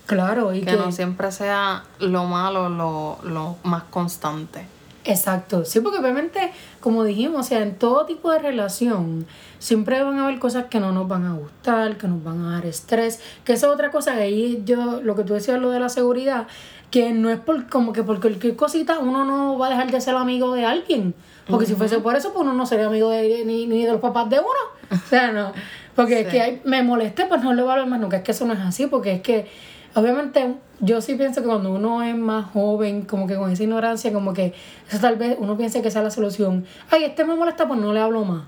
Claro, 0.06 0.52
y 0.52 0.60
Que 0.60 0.66
que... 0.72 0.76
no 0.76 0.92
siempre 0.92 1.30
sea 1.32 1.84
lo 2.00 2.24
malo 2.24 2.68
lo, 2.68 3.18
lo 3.22 3.56
más 3.62 3.84
constante. 3.84 4.66
Exacto, 5.04 5.64
sí, 5.64 5.80
porque 5.80 5.98
obviamente, 5.98 6.52
como 6.80 7.02
dijimos, 7.02 7.40
o 7.40 7.42
sea, 7.42 7.60
en 7.62 7.74
todo 7.76 8.06
tipo 8.06 8.30
de 8.30 8.38
relación, 8.38 9.26
siempre 9.58 10.00
van 10.02 10.16
a 10.20 10.24
haber 10.24 10.38
cosas 10.38 10.66
que 10.66 10.78
no 10.78 10.92
nos 10.92 11.08
van 11.08 11.24
a 11.26 11.32
gustar, 11.34 11.96
que 11.96 12.06
nos 12.06 12.22
van 12.22 12.44
a 12.44 12.52
dar 12.52 12.66
estrés, 12.66 13.20
que 13.44 13.54
esa 13.54 13.66
es 13.66 13.72
otra 13.72 13.90
cosa, 13.90 14.14
que 14.14 14.22
ahí 14.22 14.62
yo, 14.64 15.00
lo 15.02 15.16
que 15.16 15.24
tú 15.24 15.34
decías, 15.34 15.60
lo 15.60 15.70
de 15.70 15.80
la 15.80 15.88
seguridad, 15.88 16.46
que 16.92 17.12
no 17.12 17.30
es 17.30 17.40
por, 17.40 17.68
como 17.68 17.92
que 17.92 18.04
por 18.04 18.20
cualquier 18.20 18.54
cosita 18.54 19.00
uno 19.00 19.24
no 19.24 19.58
va 19.58 19.66
a 19.66 19.70
dejar 19.70 19.90
de 19.90 20.00
ser 20.00 20.14
amigo 20.14 20.52
de 20.54 20.66
alguien, 20.66 21.14
porque 21.48 21.66
si 21.66 21.74
fuese 21.74 21.98
por 21.98 22.14
eso, 22.14 22.32
pues 22.32 22.42
uno 22.44 22.52
no 22.52 22.64
sería 22.66 22.86
amigo 22.86 23.10
de, 23.10 23.44
ni, 23.44 23.66
ni 23.66 23.84
de 23.84 23.90
los 23.90 24.00
papás 24.00 24.30
de 24.30 24.38
uno, 24.38 25.02
o 25.02 25.08
sea, 25.08 25.32
no, 25.32 25.52
porque 25.96 26.20
es 26.20 26.28
que 26.30 26.40
hay- 26.40 26.60
me 26.64 26.84
molesté, 26.84 27.26
pues 27.26 27.42
no 27.42 27.52
le 27.54 27.62
voy 27.62 27.70
a 27.70 27.72
hablar 27.72 27.88
más 27.88 27.98
nunca, 27.98 28.18
es 28.18 28.22
que 28.22 28.30
eso 28.30 28.44
no 28.46 28.52
es 28.52 28.60
así, 28.60 28.86
porque 28.86 29.14
es 29.14 29.20
que 29.22 29.50
Obviamente, 29.94 30.54
yo 30.80 31.00
sí 31.00 31.14
pienso 31.14 31.42
que 31.42 31.48
cuando 31.48 31.72
uno 31.72 32.02
es 32.02 32.16
más 32.16 32.46
joven, 32.52 33.02
como 33.02 33.26
que 33.26 33.36
con 33.36 33.50
esa 33.50 33.62
ignorancia, 33.62 34.12
como 34.12 34.32
que 34.32 34.54
eso 34.88 34.98
tal 35.00 35.16
vez 35.16 35.36
uno 35.38 35.56
piensa 35.56 35.82
que 35.82 35.88
esa 35.88 36.00
es 36.00 36.04
la 36.04 36.10
solución. 36.10 36.64
Ay, 36.90 37.04
este 37.04 37.24
me 37.24 37.34
molesta, 37.34 37.68
pues 37.68 37.78
no 37.78 37.92
le 37.92 38.00
hablo 38.00 38.24
más. 38.24 38.44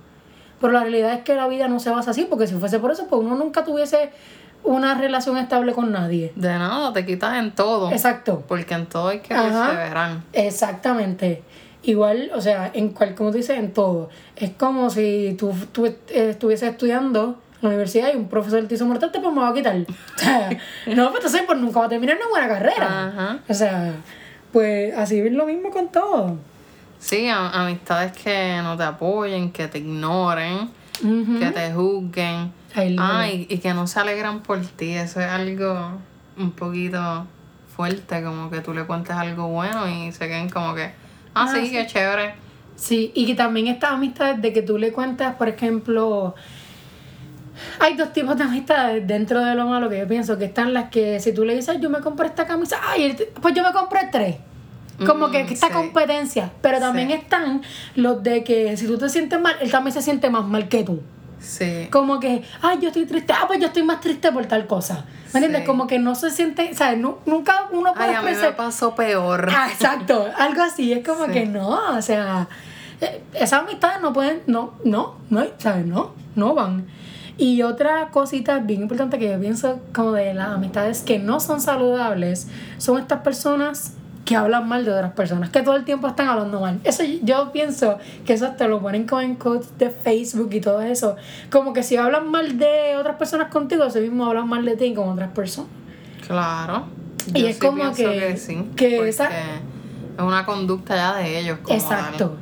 Pero 0.60 0.72
la 0.72 0.80
realidad 0.80 1.12
es 1.12 1.20
que 1.20 1.34
la 1.34 1.46
vida 1.46 1.68
no 1.68 1.80
se 1.80 1.90
basa 1.90 2.12
así, 2.12 2.26
porque 2.28 2.46
si 2.46 2.54
fuese 2.54 2.78
por 2.78 2.90
eso, 2.90 3.06
pues 3.08 3.20
uno 3.20 3.34
nunca 3.34 3.64
tuviese 3.64 4.10
una 4.62 4.94
relación 4.94 5.36
estable 5.36 5.72
con 5.74 5.92
nadie. 5.92 6.32
De 6.36 6.48
nada, 6.48 6.92
te 6.92 7.04
quitas 7.04 7.36
en 7.38 7.52
todo. 7.52 7.90
Exacto. 7.90 8.42
Porque 8.48 8.74
en 8.74 8.86
todo 8.86 9.08
hay 9.08 9.20
que 9.20 9.34
perseverar. 9.34 10.22
Exactamente. 10.32 11.42
Igual, 11.82 12.30
o 12.34 12.40
sea, 12.40 12.70
en 12.72 12.90
cual, 12.90 13.14
como 13.14 13.30
tú 13.30 13.36
dices, 13.36 13.58
en 13.58 13.74
todo. 13.74 14.08
Es 14.36 14.52
como 14.52 14.88
si 14.88 15.36
tú, 15.38 15.52
tú 15.72 15.84
eh, 15.84 15.96
estuvieses 16.08 16.70
estudiando 16.70 17.38
la 17.60 17.68
universidad 17.68 18.12
y 18.12 18.16
un 18.16 18.28
profesor 18.28 18.66
te 18.66 18.74
hizo 18.74 18.86
pues 18.86 19.00
me 19.34 19.40
va 19.40 19.48
a 19.48 19.54
quitar. 19.54 19.76
O 20.16 20.18
sea, 20.18 20.50
no, 20.86 21.10
pues 21.10 21.16
entonces 21.24 21.42
pues 21.46 21.58
nunca 21.58 21.80
va 21.80 21.86
a 21.86 21.88
terminar 21.88 22.16
una 22.16 22.28
buena 22.28 22.48
carrera. 22.48 23.08
Ajá. 23.08 23.38
O 23.48 23.54
sea, 23.54 23.92
pues 24.52 24.96
así 24.96 25.18
es 25.20 25.32
lo 25.32 25.46
mismo 25.46 25.70
con 25.70 25.88
todo. 25.88 26.36
Sí, 26.98 27.28
amistades 27.28 28.12
que 28.12 28.60
no 28.62 28.76
te 28.76 28.82
apoyen, 28.84 29.50
que 29.52 29.68
te 29.68 29.78
ignoren, 29.78 30.70
que 31.00 31.50
te 31.52 31.72
juzguen. 31.72 32.52
Ay, 32.74 32.96
Ah, 32.98 33.28
y, 33.28 33.46
y 33.48 33.58
que 33.58 33.72
no 33.74 33.86
se 33.86 34.00
alegran 34.00 34.40
por 34.42 34.60
ti. 34.60 34.92
Eso 34.94 35.20
es 35.20 35.26
algo 35.26 35.98
un 36.38 36.50
poquito 36.52 37.26
fuerte, 37.76 38.22
como 38.22 38.50
que 38.50 38.60
tú 38.60 38.72
le 38.72 38.84
cuentes 38.84 39.14
algo 39.16 39.48
bueno 39.48 39.88
y 39.88 40.12
se 40.12 40.26
queden 40.28 40.48
como 40.48 40.74
que, 40.74 40.84
ah, 41.34 41.46
Ah, 41.46 41.48
sí, 41.54 41.66
sí. 41.66 41.72
qué 41.72 41.86
chévere. 41.86 42.34
Sí, 42.76 43.12
y 43.14 43.26
que 43.26 43.34
también 43.34 43.66
estas 43.68 43.92
amistades 43.92 44.40
de 44.42 44.52
que 44.52 44.62
tú 44.62 44.78
le 44.78 44.92
cuentas, 44.92 45.34
por 45.36 45.48
ejemplo, 45.48 46.34
hay 47.80 47.94
dos 47.96 48.12
tipos 48.12 48.36
de 48.36 48.44
amistades 48.44 49.06
dentro 49.06 49.44
de 49.44 49.54
lo 49.54 49.66
malo 49.66 49.88
que 49.88 49.98
yo 49.98 50.06
pienso, 50.08 50.38
que 50.38 50.46
están 50.46 50.72
las 50.74 50.90
que 50.90 51.20
si 51.20 51.32
tú 51.32 51.44
le 51.44 51.54
dices, 51.54 51.78
yo 51.80 51.90
me 51.90 52.00
compré 52.00 52.26
esta 52.26 52.46
camisa, 52.46 52.78
ay, 52.86 53.16
pues 53.40 53.54
yo 53.54 53.62
me 53.62 53.72
compré 53.72 54.08
tres. 54.10 54.36
Como 55.06 55.30
que 55.30 55.42
Mm, 55.42 55.52
esta 55.52 55.66
sí. 55.68 55.72
competencia. 55.72 56.52
Pero 56.60 56.78
también 56.78 57.08
Sí. 57.08 57.14
están 57.14 57.62
los 57.96 58.22
de 58.22 58.44
que 58.44 58.76
si 58.76 58.86
tú 58.86 58.96
te 58.96 59.08
sientes 59.08 59.40
mal, 59.40 59.56
él 59.60 59.70
también 59.70 59.92
se 59.92 60.00
siente 60.02 60.30
más 60.30 60.44
mal 60.44 60.68
que 60.68 60.84
tú. 60.84 61.02
Sí. 61.40 61.88
Como 61.90 62.20
que, 62.20 62.42
ay, 62.62 62.78
yo 62.80 62.88
estoy 62.88 63.04
triste, 63.04 63.32
ah, 63.32 63.44
pues 63.48 63.58
yo 63.60 63.66
estoy 63.66 63.82
más 63.82 64.00
triste 64.00 64.30
por 64.32 64.46
tal 64.46 64.66
cosa. 64.68 65.04
¿Me 65.32 65.40
entiendes? 65.40 65.62
Sí. 65.62 65.66
Como 65.66 65.88
que 65.88 65.98
no 65.98 66.14
se 66.14 66.30
siente, 66.30 66.70
o 66.72 66.74
sea, 66.76 66.94
nu- 66.94 67.18
nunca 67.26 67.66
uno 67.72 67.92
puede 67.92 68.10
Ay, 68.10 68.14
a 68.14 68.22
mí 68.22 68.30
me 68.40 68.52
pasó 68.52 68.94
peor. 68.94 69.48
Ah, 69.54 69.68
exacto, 69.70 70.26
algo 70.38 70.62
así, 70.62 70.92
es 70.92 71.04
como 71.04 71.26
Sí. 71.26 71.32
que 71.32 71.46
no, 71.46 71.96
o 71.96 72.00
sea, 72.00 72.46
eh, 73.00 73.20
esas 73.34 73.62
amistades 73.62 74.00
no 74.00 74.12
pueden, 74.12 74.42
no, 74.46 74.74
no, 74.84 75.16
no, 75.28 75.44
¿sabes? 75.58 75.84
No, 75.86 76.12
no 76.36 76.54
van. 76.54 76.86
Y 77.36 77.62
otra 77.62 78.08
cosita 78.10 78.58
bien 78.60 78.82
importante 78.82 79.18
que 79.18 79.30
yo 79.30 79.40
pienso 79.40 79.80
como 79.92 80.12
de 80.12 80.34
las 80.34 80.48
amistades 80.50 81.02
que 81.02 81.18
no 81.18 81.40
son 81.40 81.60
saludables 81.60 82.46
son 82.78 82.98
estas 83.00 83.20
personas 83.22 83.94
que 84.24 84.36
hablan 84.36 84.66
mal 84.68 84.84
de 84.86 84.92
otras 84.92 85.12
personas, 85.12 85.50
que 85.50 85.60
todo 85.60 85.76
el 85.76 85.84
tiempo 85.84 86.06
están 86.08 86.28
hablando 86.28 86.58
mal. 86.60 86.80
Eso 86.84 87.02
yo 87.22 87.52
pienso 87.52 87.98
que 88.24 88.32
eso 88.32 88.52
te 88.56 88.66
lo 88.68 88.80
ponen 88.80 89.06
como 89.06 89.20
en 89.20 89.34
quotes 89.34 89.76
de 89.78 89.90
Facebook 89.90 90.48
y 90.52 90.60
todo 90.60 90.80
eso. 90.80 91.16
Como 91.50 91.72
que 91.74 91.82
si 91.82 91.96
hablan 91.96 92.30
mal 92.30 92.56
de 92.58 92.96
otras 92.98 93.16
personas 93.16 93.48
contigo, 93.50 93.84
eso 93.84 93.98
mismo 93.98 94.24
hablan 94.24 94.48
mal 94.48 94.64
de 94.64 94.76
ti 94.76 94.94
con 94.94 95.10
otras 95.10 95.30
personas. 95.32 95.70
Claro. 96.26 96.84
Y 97.34 97.40
Yo 97.42 97.48
es 97.48 97.56
sí 97.56 97.60
como 97.60 97.92
que- 97.94 98.36
sí, 98.38 98.64
que 98.76 99.08
esa- 99.08 99.28
es 99.28 100.22
una 100.22 100.46
conducta 100.46 100.94
ya 100.96 101.16
de 101.16 101.40
ellos. 101.40 101.58
Como 101.62 101.74
Exacto. 101.74 102.36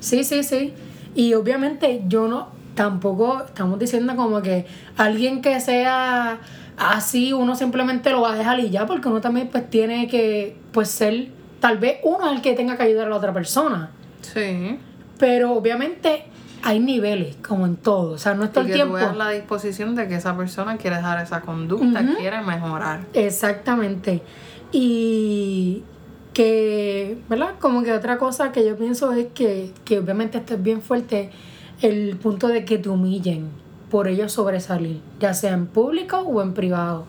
Sí, 0.00 0.24
sí, 0.24 0.42
sí. 0.42 0.74
Y 1.14 1.32
obviamente 1.34 2.02
yo 2.08 2.28
no, 2.28 2.48
tampoco 2.74 3.42
estamos 3.44 3.78
diciendo 3.78 4.16
como 4.16 4.42
que 4.42 4.66
alguien 4.96 5.42
que 5.42 5.60
sea 5.60 6.38
así, 6.76 7.32
uno 7.32 7.54
simplemente 7.54 8.10
lo 8.10 8.22
va 8.22 8.32
a 8.32 8.36
dejar 8.36 8.60
y 8.60 8.70
ya, 8.70 8.86
porque 8.86 9.08
uno 9.08 9.20
también 9.20 9.48
pues 9.48 9.68
tiene 9.68 10.08
que 10.08 10.56
pues 10.72 10.88
ser, 10.88 11.28
tal 11.60 11.78
vez 11.78 11.98
uno 12.02 12.26
es 12.30 12.36
el 12.36 12.42
que 12.42 12.54
tenga 12.54 12.76
que 12.76 12.84
ayudar 12.84 13.06
a 13.06 13.10
la 13.10 13.16
otra 13.16 13.32
persona. 13.32 13.90
Sí. 14.22 14.78
Pero 15.18 15.52
obviamente 15.52 16.24
hay 16.62 16.80
niveles, 16.80 17.36
como 17.46 17.66
en 17.66 17.76
todo. 17.76 18.12
O 18.12 18.18
sea, 18.18 18.34
no 18.34 18.44
es 18.44 18.52
todo 18.52 18.64
Y 18.64 18.68
el 18.68 18.72
que 18.72 18.78
tú 18.78 18.88
tiempo. 18.88 18.94
veas 18.94 19.16
la 19.16 19.30
disposición 19.30 19.94
de 19.94 20.08
que 20.08 20.14
esa 20.16 20.36
persona 20.36 20.76
quiere 20.76 20.96
dejar 20.96 21.22
esa 21.22 21.40
conducta, 21.40 22.04
quiere 22.18 22.40
mejorar. 22.40 23.00
Exactamente. 23.14 24.22
Y 24.70 25.82
que, 26.32 27.18
¿verdad? 27.28 27.54
Como 27.60 27.82
que 27.82 27.92
otra 27.92 28.16
cosa 28.16 28.52
que 28.52 28.64
yo 28.66 28.76
pienso 28.76 29.12
es 29.12 29.26
que, 29.34 29.72
que 29.84 29.98
obviamente 29.98 30.38
esto 30.38 30.54
es 30.54 30.62
bien 30.62 30.80
fuerte, 30.80 31.30
el 31.82 32.16
punto 32.16 32.48
de 32.48 32.64
que 32.64 32.78
te 32.78 32.88
humillen 32.88 33.48
por 33.90 34.08
ellos 34.08 34.32
sobresalir, 34.32 35.00
ya 35.20 35.34
sea 35.34 35.52
en 35.52 35.66
público 35.66 36.18
o 36.18 36.40
en 36.42 36.54
privado. 36.54 37.04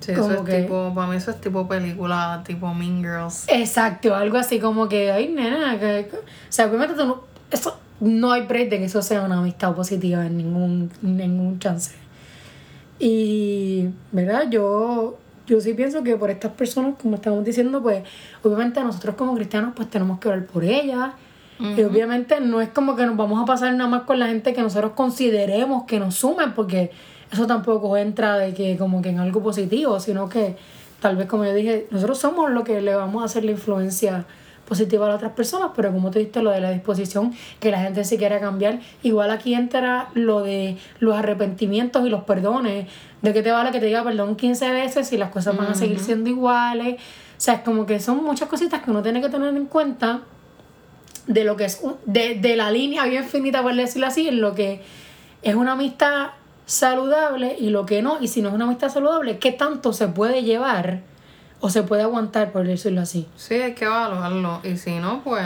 Sí, 0.00 0.12
eso 0.12 0.22
Como 0.22 0.34
es 0.34 0.40
que- 0.42 0.62
tipo, 0.62 0.92
para 0.94 1.08
mí 1.10 1.16
eso 1.16 1.30
es 1.32 1.40
tipo 1.40 1.66
película, 1.66 2.42
tipo 2.46 2.72
Mean 2.72 2.98
Girls. 3.02 3.46
Exacto, 3.48 4.14
algo 4.14 4.36
así 4.38 4.60
como 4.60 4.88
que, 4.88 5.10
ay, 5.10 5.28
nena, 5.28 5.72
que, 5.80 6.08
que- 6.10 6.16
o 6.16 6.22
sea, 6.50 6.66
obviamente 6.66 6.94
tú 6.94 7.04
no, 7.04 7.22
eso, 7.50 7.76
no 8.00 8.30
hay 8.30 8.42
break 8.46 8.70
de 8.70 8.78
que 8.78 8.84
eso 8.84 9.02
sea 9.02 9.22
una 9.22 9.38
amistad 9.38 9.74
positiva 9.74 10.24
en 10.24 10.36
ningún, 10.36 10.90
ningún 11.02 11.58
chance. 11.58 11.96
Y, 12.98 13.88
¿verdad? 14.12 14.44
Yo, 14.50 15.18
yo 15.46 15.60
sí 15.60 15.74
pienso 15.74 16.02
que 16.02 16.16
por 16.16 16.30
estas 16.30 16.52
personas, 16.52 16.94
como 17.00 17.16
estamos 17.16 17.44
diciendo, 17.44 17.82
pues, 17.82 18.02
obviamente 18.42 18.80
nosotros 18.82 19.14
como 19.16 19.34
cristianos, 19.34 19.72
pues 19.74 19.88
tenemos 19.90 20.18
que 20.20 20.28
orar 20.28 20.46
por 20.46 20.64
ellas. 20.64 21.10
Y 21.60 21.82
obviamente 21.82 22.40
no 22.40 22.60
es 22.60 22.68
como 22.68 22.94
que 22.94 23.04
nos 23.04 23.16
vamos 23.16 23.42
a 23.42 23.44
pasar 23.44 23.72
nada 23.74 23.90
más 23.90 24.02
con 24.02 24.18
la 24.18 24.28
gente 24.28 24.52
que 24.52 24.62
nosotros 24.62 24.92
consideremos 24.92 25.84
que 25.84 25.98
nos 25.98 26.14
sumen, 26.14 26.52
porque 26.54 26.92
eso 27.32 27.46
tampoco 27.46 27.96
entra 27.96 28.38
de 28.38 28.54
que 28.54 28.76
como 28.76 29.02
que 29.02 29.08
en 29.08 29.18
algo 29.18 29.42
positivo, 29.42 29.98
sino 29.98 30.28
que 30.28 30.56
tal 31.00 31.16
vez 31.16 31.26
como 31.26 31.44
yo 31.44 31.54
dije, 31.54 31.86
nosotros 31.90 32.18
somos 32.18 32.50
lo 32.50 32.64
que 32.64 32.80
le 32.80 32.94
vamos 32.94 33.22
a 33.22 33.26
hacer 33.26 33.44
la 33.44 33.50
influencia 33.50 34.24
positiva 34.68 35.06
a 35.06 35.08
las 35.08 35.16
otras 35.16 35.32
personas, 35.32 35.70
pero 35.74 35.92
como 35.92 36.10
tú 36.10 36.18
dijiste 36.18 36.42
lo 36.42 36.50
de 36.50 36.60
la 36.60 36.70
disposición, 36.70 37.32
que 37.58 37.70
la 37.70 37.80
gente 37.80 38.04
sí 38.04 38.18
quiera 38.18 38.38
cambiar, 38.38 38.80
igual 39.02 39.30
aquí 39.30 39.54
entra 39.54 40.08
lo 40.14 40.42
de 40.42 40.76
los 41.00 41.16
arrepentimientos 41.16 42.06
y 42.06 42.10
los 42.10 42.24
perdones, 42.24 42.86
de 43.22 43.32
que 43.32 43.42
te 43.42 43.50
vale 43.50 43.72
que 43.72 43.80
te 43.80 43.86
diga 43.86 44.04
perdón 44.04 44.36
15 44.36 44.70
veces 44.70 45.12
y 45.12 45.16
las 45.16 45.30
cosas 45.30 45.56
van 45.56 45.68
a 45.68 45.74
seguir 45.74 45.98
siendo 45.98 46.28
iguales, 46.28 46.96
o 46.96 47.40
sea, 47.40 47.54
es 47.54 47.60
como 47.60 47.86
que 47.86 47.98
son 47.98 48.22
muchas 48.22 48.48
cositas 48.48 48.82
que 48.82 48.90
uno 48.90 49.02
tiene 49.02 49.20
que 49.20 49.28
tener 49.28 49.56
en 49.56 49.66
cuenta 49.66 50.22
de 51.28 51.44
lo 51.44 51.56
que 51.56 51.64
es 51.66 51.78
un- 51.82 51.96
de, 52.06 52.34
de 52.34 52.56
la 52.56 52.70
línea 52.72 53.04
bien 53.04 53.24
finita 53.24 53.62
por 53.62 53.74
decirlo 53.76 54.06
así 54.08 54.26
en 54.28 54.40
lo 54.40 54.54
que 54.54 54.82
es 55.42 55.54
una 55.54 55.72
amistad 55.72 56.30
saludable 56.66 57.56
y 57.58 57.70
lo 57.70 57.86
que 57.86 58.02
no 58.02 58.18
y 58.20 58.28
si 58.28 58.42
no 58.42 58.48
es 58.48 58.54
una 58.54 58.64
amistad 58.64 58.88
saludable 58.90 59.38
qué 59.38 59.52
tanto 59.52 59.92
se 59.92 60.08
puede 60.08 60.42
llevar 60.42 61.00
o 61.60 61.70
se 61.70 61.82
puede 61.82 62.02
aguantar 62.02 62.52
por 62.52 62.66
decirlo 62.66 63.00
así 63.00 63.26
Sí, 63.36 63.54
hay 63.54 63.74
que 63.74 63.84
evaluarlo. 63.86 64.60
Y 64.64 64.76
si 64.76 64.96
no, 64.98 65.22
pues 65.24 65.44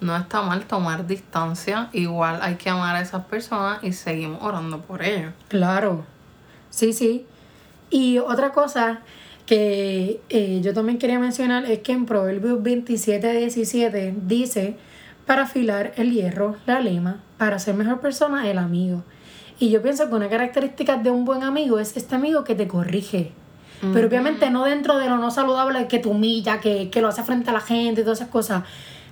no 0.00 0.16
está 0.16 0.40
mal 0.42 0.64
tomar 0.64 1.06
distancia. 1.06 1.88
Igual 1.92 2.38
hay 2.42 2.54
que 2.54 2.70
amar 2.70 2.96
a 2.96 3.00
esas 3.02 3.24
personas 3.26 3.82
y 3.84 3.92
seguimos 3.92 4.42
orando 4.42 4.80
por 4.80 5.02
ellos. 5.02 5.32
claro 5.48 6.04
sí 6.70 6.92
sí 6.92 7.26
y 7.90 8.18
otra 8.18 8.52
cosa 8.52 9.00
que 9.46 10.20
eh, 10.28 10.60
yo 10.62 10.72
también 10.74 10.98
quería 10.98 11.18
mencionar 11.18 11.64
es 11.64 11.80
que 11.80 11.92
en 11.92 12.06
Proverbios 12.06 12.62
27 12.62 13.32
17 13.32 14.14
dice 14.22 14.76
para 15.30 15.42
afilar 15.42 15.92
el 15.94 16.10
hierro 16.10 16.56
la 16.66 16.80
lima 16.80 17.20
para 17.38 17.60
ser 17.60 17.76
mejor 17.76 18.00
persona 18.00 18.50
el 18.50 18.58
amigo 18.58 19.04
y 19.60 19.70
yo 19.70 19.80
pienso 19.80 20.08
que 20.08 20.14
una 20.16 20.28
característica 20.28 20.96
de 20.96 21.08
un 21.12 21.24
buen 21.24 21.44
amigo 21.44 21.78
es 21.78 21.96
este 21.96 22.16
amigo 22.16 22.42
que 22.42 22.56
te 22.56 22.66
corrige 22.66 23.30
Pero 23.92 24.08
obviamente 24.08 24.50
no 24.50 24.64
dentro 24.64 24.98
de 24.98 25.08
lo 25.08 25.18
no 25.18 25.30
saludable 25.30 25.86
que 25.86 26.00
te 26.00 26.08
humilla, 26.08 26.58
que, 26.58 26.90
que 26.90 27.00
lo 27.00 27.06
hace 27.06 27.22
frente 27.22 27.48
a 27.48 27.52
la 27.52 27.60
gente 27.60 28.00
y 28.00 28.04
todas 28.04 28.18
esas 28.18 28.30
cosas. 28.30 28.64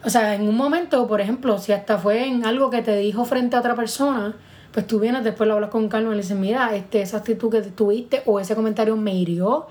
O 0.05 0.11
sea, 0.11 0.35
en 0.35 0.49
un 0.49 0.57
momento, 0.57 1.07
por 1.07 1.21
ejemplo, 1.21 1.57
si 1.59 1.71
hasta 1.71 1.99
fue 1.99 2.27
en 2.27 2.45
algo 2.45 2.69
que 2.69 2.83
te 2.83 2.97
dijo 2.97 3.25
frente 3.25 3.55
a 3.55 3.61
otra 3.61 3.77
persona, 3.77 4.35
pues 4.73 4.89
tú 4.89 4.99
vienes, 4.99 5.23
después 5.23 5.47
lo 5.47 5.55
hablas 5.55 5.71
con 5.71 5.89
calma 5.89 6.11
y 6.11 6.17
le 6.17 6.23
dices, 6.23 6.37
mira, 6.37 6.75
este, 6.75 7.01
esa 7.01 7.19
actitud 7.19 7.49
que 7.49 7.63
tuviste 7.63 8.23
o 8.27 8.41
ese 8.41 8.57
comentario 8.57 8.97
me 8.97 9.15
hirió. 9.15 9.69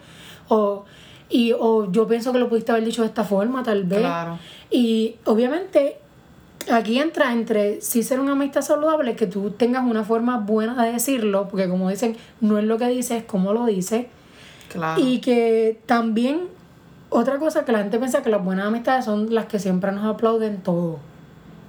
O, 0.47 0.85
y, 1.29 1.51
o 1.51 1.91
yo 1.91 2.07
pienso 2.07 2.31
que 2.31 2.39
lo 2.39 2.47
pudiste 2.47 2.71
haber 2.71 2.85
dicho 2.85 3.01
de 3.01 3.09
esta 3.09 3.25
forma, 3.25 3.63
tal 3.63 3.83
vez. 3.83 3.99
Claro. 3.99 4.39
Y 4.71 5.17
obviamente 5.25 5.97
aquí 6.71 6.99
entra 6.99 7.33
entre 7.33 7.81
sí 7.81 8.03
ser 8.03 8.19
una 8.19 8.33
amistad 8.33 8.61
saludable, 8.61 9.15
que 9.15 9.27
tú 9.27 9.51
tengas 9.51 9.85
una 9.85 10.03
forma 10.03 10.37
buena 10.37 10.83
de 10.83 10.93
decirlo, 10.93 11.47
porque 11.47 11.69
como 11.69 11.89
dicen, 11.89 12.17
no 12.41 12.57
es 12.57 12.65
lo 12.65 12.77
que 12.77 12.87
dices, 12.87 13.19
es 13.19 13.23
cómo 13.23 13.53
lo 13.53 13.65
dices. 13.65 14.07
Claro. 14.71 15.01
Y 15.01 15.19
que 15.19 15.79
también, 15.85 16.41
otra 17.09 17.37
cosa 17.37 17.65
que 17.65 17.71
la 17.71 17.79
gente 17.79 17.97
piensa 17.99 18.21
que 18.21 18.29
las 18.29 18.43
buenas 18.43 18.67
amistades 18.67 19.05
son 19.05 19.33
las 19.33 19.45
que 19.45 19.59
siempre 19.59 19.91
nos 19.91 20.05
aplauden 20.05 20.61
todo. 20.61 20.99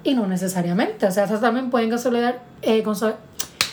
Y 0.05 0.15
no 0.15 0.27
necesariamente. 0.27 1.07
O 1.07 1.11
sea, 1.11 1.25
esas 1.25 1.41
también 1.41 1.71
pueden 1.71 1.91
consolidar, 1.91 2.41
eh, 2.63 2.83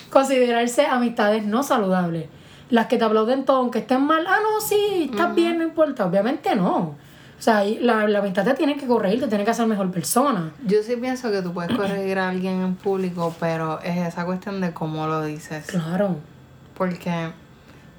considerarse 0.09 0.85
amistades 0.85 1.45
no 1.45 1.63
saludables. 1.63 2.27
Las 2.69 2.87
que 2.87 2.97
te 2.97 3.05
aplauden 3.05 3.45
todo, 3.45 3.57
aunque 3.57 3.79
estén 3.79 4.01
mal, 4.01 4.25
ah, 4.27 4.39
no, 4.41 4.59
sí, 4.59 5.09
estás 5.11 5.35
bien, 5.35 5.59
no 5.59 5.63
importa. 5.63 6.05
Obviamente 6.05 6.55
no. 6.55 6.95
O 7.37 7.41
sea, 7.41 7.63
la, 7.63 8.07
la 8.07 8.19
amistad 8.19 8.43
te 8.43 8.53
tiene 8.53 8.77
que 8.77 8.87
corregir, 8.87 9.19
te 9.19 9.27
tiene 9.27 9.43
que 9.43 9.51
hacer 9.51 9.67
mejor 9.67 9.91
persona. 9.91 10.51
Yo 10.65 10.81
sí 10.83 10.95
pienso 10.95 11.31
que 11.31 11.41
tú 11.41 11.53
puedes 11.53 11.75
corregir 11.75 12.17
a 12.17 12.29
alguien 12.29 12.61
en 12.61 12.75
público, 12.75 13.35
pero 13.39 13.79
es 13.81 13.97
esa 13.97 14.25
cuestión 14.25 14.61
de 14.61 14.71
cómo 14.73 15.05
lo 15.07 15.23
dices. 15.23 15.65
Claro. 15.67 16.17
Porque, 16.77 17.31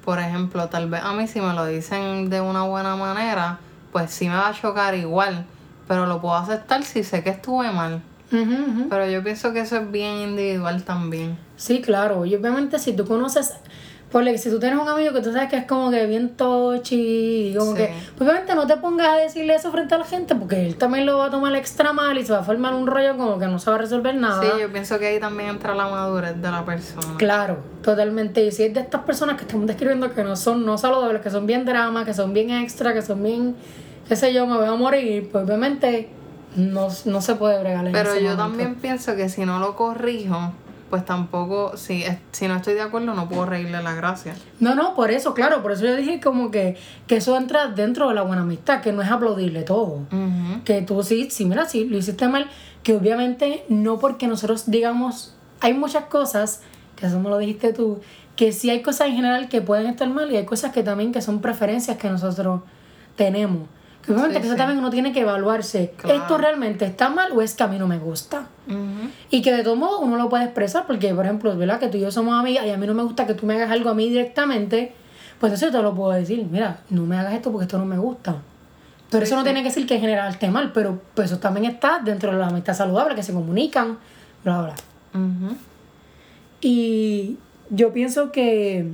por 0.03 0.19
ejemplo, 0.19 0.67
tal 0.69 0.89
vez 0.89 1.01
a 1.03 1.13
mí 1.13 1.27
si 1.27 1.39
me 1.39 1.53
lo 1.53 1.65
dicen 1.65 2.29
de 2.29 2.41
una 2.41 2.63
buena 2.63 2.95
manera, 2.95 3.59
pues 3.91 4.11
sí 4.11 4.27
me 4.27 4.35
va 4.35 4.49
a 4.49 4.53
chocar 4.53 4.95
igual, 4.95 5.45
pero 5.87 6.05
lo 6.05 6.19
puedo 6.19 6.35
aceptar 6.35 6.83
si 6.83 7.03
sé 7.03 7.23
que 7.23 7.29
estuve 7.29 7.71
mal. 7.71 8.01
Ujú. 8.31 8.89
Pero 8.89 9.07
yo 9.09 9.23
pienso 9.23 9.53
que 9.53 9.61
eso 9.61 9.77
es 9.77 9.89
bien 9.89 10.15
individual 10.15 10.83
también. 10.83 11.37
Sí, 11.55 11.81
claro. 11.81 12.25
Y 12.25 12.35
obviamente 12.35 12.79
si 12.79 12.93
tú 12.93 13.05
conoces, 13.05 13.53
porque 14.11 14.37
si 14.37 14.49
tú 14.49 14.59
tienes 14.59 14.79
un 14.79 14.87
amigo 14.87 15.11
que 15.13 15.21
tú 15.21 15.33
sabes 15.33 15.49
que 15.49 15.57
es 15.57 15.65
como 15.65 15.91
que 15.91 16.05
bien 16.05 16.29
tochi, 16.29 17.49
y 17.51 17.55
como 17.57 17.71
Sí. 17.71 17.77
que, 17.77 17.93
pues 18.17 18.29
obviamente 18.29 18.55
no 18.55 18.65
te 18.65 18.77
pongas 18.77 19.07
a 19.09 19.15
decirle 19.17 19.55
eso 19.55 19.69
frente 19.71 19.95
a 19.95 19.97
la 19.97 20.05
gente, 20.05 20.33
porque 20.35 20.65
él 20.65 20.75
también 20.77 21.05
lo 21.05 21.17
va 21.17 21.25
a 21.25 21.29
tomar 21.29 21.53
extra 21.55 21.91
mal 21.93 22.17
y 22.17 22.25
se 22.25 22.31
va 22.31 22.39
a 22.39 22.43
formar 22.43 22.73
un 22.73 22.87
rollo 22.87 23.17
como 23.17 23.37
que 23.37 23.47
no 23.47 23.59
se 23.59 23.69
va 23.69 23.75
a 23.75 23.79
resolver 23.79 24.15
nada. 24.15 24.41
Sí, 24.41 24.47
yo 24.61 24.71
pienso 24.71 24.97
que 24.99 25.07
ahí 25.07 25.19
también 25.19 25.49
entra 25.49 25.75
la 25.75 25.87
madurez 25.87 26.41
de 26.41 26.49
la 26.51 26.63
persona. 26.63 27.15
Claro, 27.17 27.57
totalmente. 27.83 28.45
Y 28.45 28.51
si 28.51 28.63
es 28.63 28.73
de 28.73 28.79
estas 28.79 29.01
personas 29.01 29.35
que 29.35 29.41
estamos 29.41 29.67
describiendo 29.67 30.13
que 30.13 30.23
no 30.23 30.35
son 30.37 30.65
no 30.65 30.77
saludables, 30.77 31.21
que 31.21 31.29
son 31.29 31.45
bien 31.45 31.65
drama, 31.65 32.05
que 32.05 32.13
son 32.13 32.33
bien 32.33 32.49
extra, 32.51 32.93
que 32.93 33.01
son 33.01 33.21
bien, 33.21 33.55
qué 34.07 34.15
sé 34.15 34.33
yo, 34.33 34.45
me 34.47 34.55
voy 34.55 34.67
a 34.67 34.75
morir, 34.75 35.27
pues 35.31 35.43
obviamente 35.43 36.09
no, 36.55 36.87
no 37.05 37.21
se 37.21 37.35
puede 37.35 37.59
bregar 37.59 37.85
en 37.85 37.91
Pero 37.91 38.11
ese 38.11 38.19
yo 38.23 38.29
momento. 38.29 38.43
también 38.43 38.75
pienso 38.75 39.15
que 39.17 39.27
si 39.27 39.45
no 39.45 39.59
lo 39.59 39.75
corrijo, 39.75 40.53
pues 40.89 41.05
tampoco, 41.05 41.75
si, 41.77 42.03
si 42.31 42.47
no 42.47 42.55
estoy 42.55 42.73
de 42.73 42.81
acuerdo, 42.81 43.13
no 43.13 43.27
puedo 43.27 43.45
reírle 43.45 43.81
la 43.81 43.93
gracia. 43.93 44.35
No, 44.59 44.75
no, 44.75 44.95
por 44.95 45.11
eso, 45.11 45.33
claro, 45.33 45.61
por 45.61 45.71
eso 45.71 45.85
yo 45.85 45.95
dije 45.95 46.19
como 46.19 46.51
que, 46.51 46.77
que 47.07 47.17
eso 47.17 47.35
entra 47.37 47.67
dentro 47.67 48.07
de 48.09 48.15
la 48.15 48.21
buena 48.21 48.43
amistad, 48.43 48.81
que 48.81 48.93
no 48.93 49.01
es 49.01 49.09
aplaudirle 49.09 49.63
todo. 49.63 50.01
Que 50.63 50.81
tú 50.81 51.03
sí, 51.03 51.29
sí, 51.29 51.45
mira, 51.45 51.65
sí, 51.65 51.85
lo 51.85 51.97
hiciste 51.97 52.27
mal, 52.27 52.49
que 52.83 52.95
obviamente 52.95 53.65
no 53.69 53.99
porque 53.99 54.27
nosotros 54.27 54.69
digamos, 54.69 55.35
hay 55.59 55.73
muchas 55.73 56.05
cosas, 56.05 56.61
que 56.95 57.07
eso 57.07 57.19
me 57.19 57.29
lo 57.29 57.37
dijiste 57.37 57.73
tú, 57.73 57.99
que 58.35 58.51
sí 58.51 58.69
hay 58.69 58.81
cosas 58.81 59.07
en 59.09 59.15
general 59.15 59.49
que 59.49 59.61
pueden 59.61 59.87
estar 59.87 60.09
mal 60.09 60.31
y 60.31 60.37
hay 60.37 60.45
cosas 60.45 60.71
que 60.71 60.83
también 60.83 61.11
que 61.11 61.21
son 61.21 61.41
preferencias 61.41 61.97
que 61.97 62.09
nosotros 62.09 62.61
tenemos. 63.15 63.67
Sí, 64.07 64.13
que 64.31 64.37
eso 64.39 64.51
sí. 64.51 64.57
también 64.57 64.79
uno 64.79 64.89
tiene 64.89 65.11
que 65.11 65.19
evaluarse, 65.21 65.93
Claro. 65.97 66.19
¿esto 66.21 66.37
realmente 66.37 66.85
está 66.85 67.09
mal 67.09 67.31
o 67.33 67.41
es 67.41 67.53
que 67.55 67.63
a 67.63 67.67
mí 67.67 67.77
no 67.77 67.87
me 67.87 67.97
gusta? 67.99 68.47
Y 69.29 69.41
que 69.41 69.53
de 69.53 69.63
todo 69.63 69.75
modo 69.75 69.99
uno 69.99 70.17
lo 70.17 70.29
puede 70.29 70.45
expresar, 70.45 70.85
porque 70.87 71.13
por 71.13 71.25
ejemplo, 71.25 71.55
¿verdad? 71.57 71.79
Que 71.79 71.87
tú 71.87 71.97
y 71.97 72.01
yo 72.01 72.11
somos 72.11 72.33
amigas 72.39 72.65
y 72.65 72.69
a 72.71 72.77
mí 72.77 72.87
no 72.87 72.93
me 72.93 73.03
gusta 73.03 73.25
que 73.27 73.33
tú 73.33 73.45
me 73.45 73.55
hagas 73.55 73.71
algo 73.71 73.89
a 73.89 73.93
mí 73.93 74.09
directamente, 74.09 74.93
pues 75.39 75.51
entonces 75.51 75.71
yo 75.73 75.77
te 75.77 75.83
lo 75.83 75.93
puedo 75.93 76.11
decir, 76.11 76.45
mira, 76.49 76.79
no 76.89 77.05
me 77.05 77.17
hagas 77.17 77.33
esto 77.33 77.51
porque 77.51 77.65
esto 77.65 77.77
no 77.77 77.85
me 77.85 77.97
gusta. 77.97 78.37
Pero 79.09 79.25
Sí, 79.25 79.29
eso 79.29 79.37
no 79.37 79.43
tiene 79.43 79.61
que 79.61 79.69
decir 79.69 79.85
que 79.87 79.95
en 79.95 80.01
general 80.01 80.31
esté 80.31 80.49
mal, 80.49 80.71
pero 80.73 81.01
pues 81.13 81.31
eso 81.31 81.39
también 81.39 81.65
está 81.65 81.99
dentro 82.03 82.31
de 82.31 82.37
la 82.37 82.47
amistad 82.47 82.73
saludable, 82.73 83.15
que 83.15 83.23
se 83.23 83.31
comunican, 83.33 83.97
bla, 84.43 84.61
bla. 84.63 84.75
Ujú. 85.13 85.55
Y 86.61 87.37
yo 87.69 87.93
pienso 87.93 88.31
que, 88.31 88.91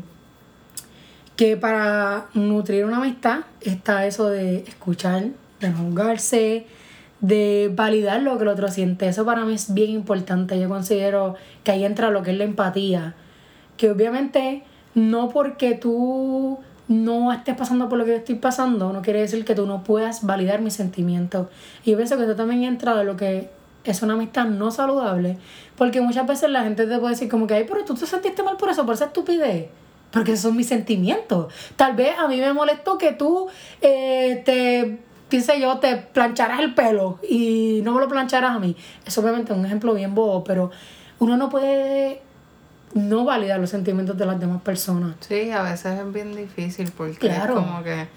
que 1.35 1.57
para 1.57 2.27
nutrir 2.33 2.85
una 2.85 2.97
amistad 2.97 3.41
está 3.61 4.05
eso 4.05 4.29
de 4.29 4.57
escuchar, 4.67 5.27
de 5.59 5.69
no 5.69 5.77
juzgarse, 5.77 6.67
de 7.21 7.71
validar 7.73 8.21
lo 8.21 8.37
que 8.37 8.43
el 8.43 8.49
otro 8.49 8.67
siente. 8.67 9.07
Eso 9.07 9.25
para 9.25 9.45
mí 9.45 9.53
es 9.53 9.73
bien 9.73 9.91
importante. 9.91 10.59
Yo 10.59 10.69
considero 10.69 11.35
que 11.63 11.71
ahí 11.71 11.85
entra 11.85 12.11
lo 12.11 12.21
que 12.21 12.31
es 12.31 12.37
la 12.37 12.43
empatía. 12.43 13.15
Que 13.77 13.89
obviamente 13.89 14.63
no 14.93 15.29
porque 15.29 15.73
tú 15.73 16.59
no 16.87 17.31
estés 17.31 17.55
pasando 17.55 17.89
por 17.89 17.97
lo 17.97 18.05
que 18.05 18.11
yo 18.11 18.17
estoy 18.17 18.35
pasando, 18.35 18.91
no 18.91 19.01
quiere 19.01 19.21
decir 19.21 19.45
que 19.45 19.55
tú 19.55 19.65
no 19.65 19.83
puedas 19.83 20.25
validar 20.25 20.61
mis 20.61 20.73
sentimientos. 20.73 21.47
Y 21.83 21.91
yo 21.91 21.97
pienso 21.97 22.17
que 22.17 22.23
eso 22.23 22.35
también 22.35 22.63
entra 22.63 22.95
de 22.95 23.03
lo 23.03 23.15
que 23.15 23.49
es 23.83 24.01
una 24.01 24.13
amistad 24.13 24.45
no 24.45 24.71
saludable, 24.71 25.37
porque 25.77 26.01
muchas 26.01 26.27
veces 26.27 26.49
la 26.49 26.63
gente 26.63 26.85
te 26.85 26.97
puede 26.99 27.13
decir 27.13 27.29
como 27.29 27.47
que, 27.47 27.55
ay, 27.55 27.65
pero 27.67 27.83
tú 27.85 27.95
te 27.95 28.05
sentiste 28.05 28.43
mal 28.43 28.57
por 28.57 28.69
eso, 28.69 28.85
por 28.85 28.95
esa 28.95 29.05
estupidez. 29.05 29.67
Porque 30.13 30.33
esos 30.33 30.43
son 30.43 30.55
mis 30.55 30.67
sentimientos. 30.67 31.51
Tal 31.75 31.95
vez 31.95 32.17
a 32.17 32.27
mí 32.27 32.39
me 32.39 32.53
molestó 32.53 32.97
que 32.97 33.11
tú 33.11 33.47
eh, 33.81 34.41
te, 34.45 34.99
piense 35.27 35.59
yo, 35.59 35.79
te 35.79 35.97
plancharas 35.97 36.59
el 36.59 36.75
pelo 36.75 37.19
y 37.27 37.81
no 37.83 37.93
me 37.93 37.99
lo 37.99 38.07
plancharas 38.07 38.55
a 38.55 38.59
mí. 38.59 38.77
Eso 39.05 39.21
obviamente 39.21 39.51
es 39.51 39.59
un 39.59 39.65
ejemplo 39.65 39.93
bien 39.95 40.13
bobo, 40.13 40.43
pero 40.43 40.69
uno 41.19 41.35
no 41.35 41.49
puede 41.49 42.21
no 42.93 43.25
validar 43.25 43.59
los 43.59 43.71
sentimientos 43.71 44.17
de 44.17 44.25
las 44.25 44.39
demás 44.39 44.61
personas. 44.61 45.15
Sí, 45.21 45.51
a 45.51 45.63
veces 45.63 45.99
es 45.99 46.13
bien 46.13 46.35
difícil 46.35 46.91
porque 46.95 47.27
es 47.27 47.45
como 47.47 47.83
que 47.83 48.07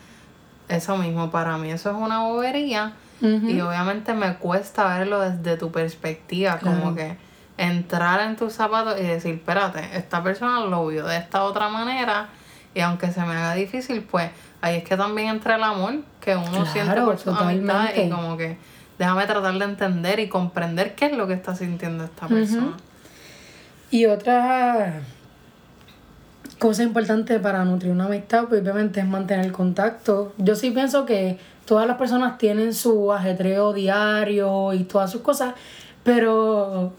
eso 0.68 0.96
mismo 0.96 1.30
para 1.30 1.56
mí, 1.56 1.70
eso 1.70 1.90
es 1.90 1.96
una 1.96 2.24
bobería 2.24 2.92
y 3.20 3.60
obviamente 3.60 4.12
me 4.12 4.36
cuesta 4.36 4.98
verlo 4.98 5.20
desde 5.20 5.56
tu 5.56 5.72
perspectiva, 5.72 6.58
como 6.58 6.94
que 6.94 7.16
entrar 7.58 8.20
en 8.20 8.36
tus 8.36 8.52
zapatos 8.52 9.00
y 9.00 9.04
decir, 9.04 9.34
espérate, 9.34 9.96
esta 9.96 10.22
persona 10.22 10.60
lo 10.60 10.86
vio 10.86 11.06
de 11.06 11.16
esta 11.16 11.44
otra 11.44 11.68
manera 11.68 12.28
y 12.74 12.80
aunque 12.80 13.10
se 13.10 13.20
me 13.22 13.34
haga 13.34 13.54
difícil, 13.54 14.02
pues 14.02 14.30
ahí 14.60 14.76
es 14.76 14.84
que 14.84 14.96
también 14.96 15.28
entra 15.28 15.56
el 15.56 15.62
amor 15.62 15.94
que 16.20 16.36
uno 16.36 16.66
siente 16.66 17.00
por 17.00 17.18
su 17.18 17.30
amistad 17.30 17.88
y 17.96 18.10
como 18.10 18.36
que 18.36 18.58
déjame 18.98 19.26
tratar 19.26 19.58
de 19.58 19.64
entender 19.64 20.20
y 20.20 20.28
comprender 20.28 20.94
qué 20.94 21.06
es 21.06 21.16
lo 21.16 21.26
que 21.26 21.34
está 21.34 21.54
sintiendo 21.54 22.04
esta 22.04 22.28
persona. 22.28 22.74
Y 23.90 24.06
otra 24.06 25.00
cosa 26.58 26.82
importante 26.82 27.38
para 27.38 27.64
nutrir 27.64 27.92
una 27.92 28.06
amistad, 28.06 28.44
pues 28.44 28.60
obviamente 28.62 29.00
es 29.00 29.06
mantener 29.06 29.46
el 29.46 29.52
contacto. 29.52 30.32
Yo 30.38 30.54
sí 30.56 30.70
pienso 30.70 31.06
que 31.06 31.38
todas 31.64 31.86
las 31.86 31.96
personas 31.96 32.38
tienen 32.38 32.74
su 32.74 33.12
ajetreo 33.12 33.72
diario 33.72 34.72
y 34.72 34.84
todas 34.84 35.10
sus 35.10 35.20
cosas, 35.20 35.54
pero 36.02 36.92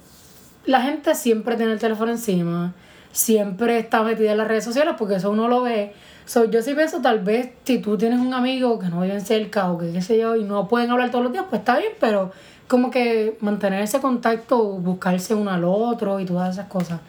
la 0.68 0.82
gente 0.82 1.16
siempre 1.16 1.56
tiene 1.56 1.72
el 1.72 1.80
teléfono 1.80 2.12
encima, 2.12 2.74
siempre 3.12 3.80
está 3.80 4.04
metida 4.04 4.34
en 4.34 4.38
las 4.38 4.48
redes 4.48 4.64
sociales 4.64 4.96
porque 4.98 5.16
eso 5.16 5.32
uno 5.32 5.48
lo 5.48 5.64
ve. 5.64 5.94
So, 6.26 6.44
yo 6.46 6.62
sí 6.62 6.74
pienso, 6.74 7.02
tal 7.02 7.20
vez, 7.20 7.52
si 7.64 7.80
tú 7.80 7.98
tienes 7.98 8.20
un 8.20 8.34
amigo 8.34 8.78
que 8.78 8.90
no 8.90 9.02
vive 9.02 9.20
cerca 9.22 9.72
o 9.72 9.78
que 9.78 9.94
qué 9.94 10.02
sé 10.02 10.20
yo, 10.20 10.36
y 10.36 10.44
no 10.44 10.68
pueden 10.68 10.92
hablar 10.92 11.10
todos 11.10 11.24
los 11.24 11.32
días, 11.32 11.46
pues 11.50 11.62
está 11.62 11.78
bien, 11.78 11.94
pero 12.02 12.32
como 12.68 12.92
que 12.92 13.38
mantener 13.40 13.82
ese 13.82 14.02
contacto, 14.02 14.62
buscarse 14.62 15.34
uno 15.34 15.52
al 15.52 15.64
otro 15.64 16.20
y 16.20 16.26
todas 16.26 16.56
esas 16.56 16.68
cosas. 16.68 17.00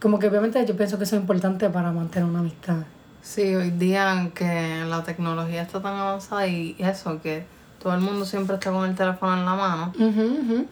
Como 0.00 0.18
que 0.18 0.28
obviamente 0.28 0.64
yo 0.64 0.74
pienso 0.76 0.96
que 0.96 1.04
eso 1.04 1.16
es 1.16 1.20
importante 1.20 1.68
para 1.68 1.92
mantener 1.92 2.26
una 2.28 2.38
amistad. 2.40 2.78
Sí, 3.20 3.54
hoy 3.54 3.70
día 3.70 4.30
que 4.34 4.82
la 4.88 5.02
tecnología 5.02 5.62
está 5.62 5.80
tan 5.80 5.94
avanzada 5.94 6.46
y 6.46 6.74
eso, 6.78 7.20
que 7.20 7.44
todo 7.84 7.94
el 7.94 8.00
mundo 8.00 8.24
siempre 8.24 8.54
está 8.54 8.70
con 8.72 8.88
el 8.88 8.96
teléfono 8.96 9.34
en 9.34 9.44
la 9.44 9.54
mano, 9.54 9.92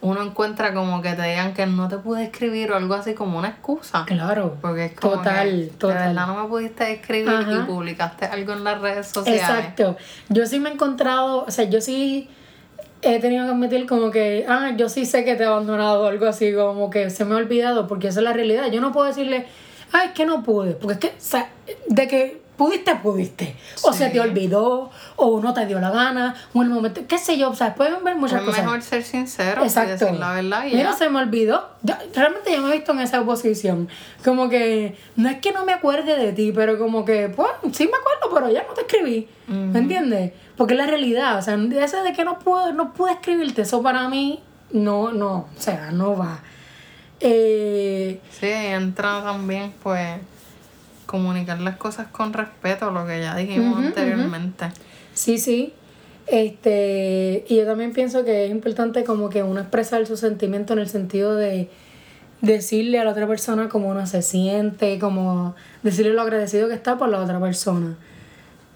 uno 0.01 0.23
encuentra 0.23 0.73
como 0.73 0.99
que 0.99 1.13
te 1.13 1.21
digan 1.21 1.53
que 1.53 1.67
no 1.67 1.87
te 1.87 1.99
pude 1.99 2.23
escribir 2.23 2.71
o 2.71 2.75
algo 2.75 2.95
así 2.95 3.13
como 3.13 3.37
una 3.37 3.49
excusa. 3.49 4.03
Claro. 4.05 4.57
Porque 4.59 4.85
es 4.85 4.93
como 4.93 5.17
total, 5.17 5.69
que 5.69 5.77
total. 5.77 5.97
de 5.97 6.07
verdad 6.07 6.27
no 6.27 6.41
me 6.41 6.49
pudiste 6.49 6.91
escribir 6.91 7.47
y 7.51 7.65
publicaste 7.67 8.25
algo 8.25 8.53
en 8.53 8.63
las 8.63 8.81
redes 8.81 9.07
sociales. 9.09 9.43
Exacto. 9.43 9.95
Yo 10.29 10.47
sí 10.47 10.59
me 10.59 10.69
he 10.69 10.73
encontrado, 10.73 11.45
o 11.45 11.51
sea, 11.51 11.65
yo 11.65 11.81
sí 11.81 12.29
he 13.03 13.19
tenido 13.19 13.45
que 13.45 13.51
admitir 13.51 13.85
como 13.85 14.09
que, 14.09 14.47
ah, 14.49 14.71
yo 14.75 14.89
sí 14.89 15.05
sé 15.05 15.23
que 15.23 15.35
te 15.35 15.43
he 15.43 15.45
abandonado 15.45 16.05
o 16.05 16.07
algo 16.07 16.25
así, 16.25 16.51
como 16.51 16.89
que 16.89 17.11
se 17.11 17.25
me 17.25 17.35
ha 17.35 17.37
olvidado, 17.37 17.87
porque 17.87 18.07
esa 18.07 18.21
es 18.21 18.23
la 18.23 18.33
realidad. 18.33 18.71
Yo 18.71 18.81
no 18.81 18.91
puedo 18.91 19.05
decirle, 19.05 19.45
ay, 19.91 20.07
es 20.07 20.13
que 20.13 20.25
no 20.25 20.41
pude, 20.41 20.71
porque 20.73 20.93
es 20.93 20.99
que, 20.99 21.07
o 21.09 21.11
sea, 21.19 21.49
de 21.89 22.07
que 22.07 22.42
pudiste, 22.63 22.95
pudiste. 22.95 23.55
O 23.81 23.91
se 23.91 24.09
te 24.09 24.21
olvidó, 24.21 24.89
o 25.17 25.41
no 25.41 25.53
te 25.53 25.65
dio 25.65 25.81
la 25.81 25.89
gana, 25.89 26.33
o 26.53 26.61
en 26.61 26.69
el 26.69 26.73
momento, 26.73 27.01
qué 27.05 27.17
sé 27.17 27.37
yo, 27.37 27.49
o 27.49 27.55
sea, 27.55 27.75
pueden 27.75 28.01
ver 28.05 28.15
muchas 28.15 28.41
cosas. 28.41 28.59
Es 28.59 28.63
mejor 28.63 28.81
ser 28.81 29.03
sincero 29.03 29.63
Exacto. 29.63 29.89
y 29.89 30.07
decir 30.07 30.19
la 30.19 30.31
verdad. 30.31 30.65
Y 30.65 30.75
Mira, 30.75 30.93
se 30.93 31.09
me 31.09 31.19
olvidó. 31.19 31.67
realmente 32.15 32.53
yo 32.53 32.61
me 32.61 32.69
he 32.69 32.77
visto 32.77 32.93
en 32.93 33.01
esa 33.01 33.21
posición. 33.25 33.89
Como 34.23 34.47
que, 34.47 34.95
no 35.17 35.27
es 35.29 35.39
que 35.39 35.51
no 35.51 35.65
me 35.65 35.73
acuerde 35.73 36.15
de 36.15 36.31
ti, 36.31 36.53
pero 36.55 36.79
como 36.79 37.03
que, 37.03 37.27
pues, 37.27 37.49
sí 37.73 37.83
me 37.85 37.97
acuerdo, 37.97 38.33
pero 38.33 38.49
ya 38.49 38.63
no 38.65 38.73
te 38.73 38.81
escribí. 38.81 39.27
¿Me 39.47 39.79
entiendes? 39.79 40.31
Porque 40.55 40.75
es 40.75 40.79
la 40.79 40.87
realidad, 40.87 41.37
o 41.37 41.41
sea, 41.41 41.55
ese 41.83 41.97
de 41.97 42.13
que 42.13 42.23
no 42.23 42.39
puedo, 42.39 42.71
no 42.71 42.93
puedo 42.93 43.13
escribirte, 43.13 43.63
eso 43.63 43.81
para 43.83 44.07
mí 44.07 44.41
no, 44.71 45.11
no, 45.11 45.49
o 45.53 45.61
sea, 45.61 45.91
no 45.91 46.15
va. 46.15 46.39
Eh, 47.19 48.21
sí, 48.31 48.47
entra 48.47 49.21
también, 49.21 49.73
pues 49.83 50.19
comunicar 51.13 51.61
las 51.61 51.77
cosas 51.77 52.07
con 52.07 52.33
respeto, 52.33 52.89
lo 52.89 53.05
que 53.05 53.21
ya 53.21 53.35
dijimos 53.35 53.77
anteriormente. 53.77 54.71
Sí, 55.13 55.37
sí. 55.37 55.71
Este, 56.25 57.45
y 57.47 57.57
yo 57.57 57.67
también 57.67 57.93
pienso 57.93 58.25
que 58.25 58.45
es 58.45 58.51
importante 58.51 59.03
como 59.03 59.29
que 59.29 59.43
uno 59.43 59.59
expresar 59.59 60.07
su 60.07 60.17
sentimiento 60.17 60.73
en 60.73 60.79
el 60.79 60.89
sentido 60.89 61.35
de 61.35 61.69
decirle 62.41 62.97
a 62.97 63.03
la 63.03 63.11
otra 63.11 63.27
persona 63.27 63.69
cómo 63.69 63.89
uno 63.89 64.07
se 64.07 64.23
siente, 64.23 64.97
como 64.97 65.53
decirle 65.83 66.13
lo 66.13 66.23
agradecido 66.23 66.67
que 66.67 66.73
está 66.73 66.97
por 66.97 67.09
la 67.09 67.19
otra 67.19 67.39
persona. 67.39 67.95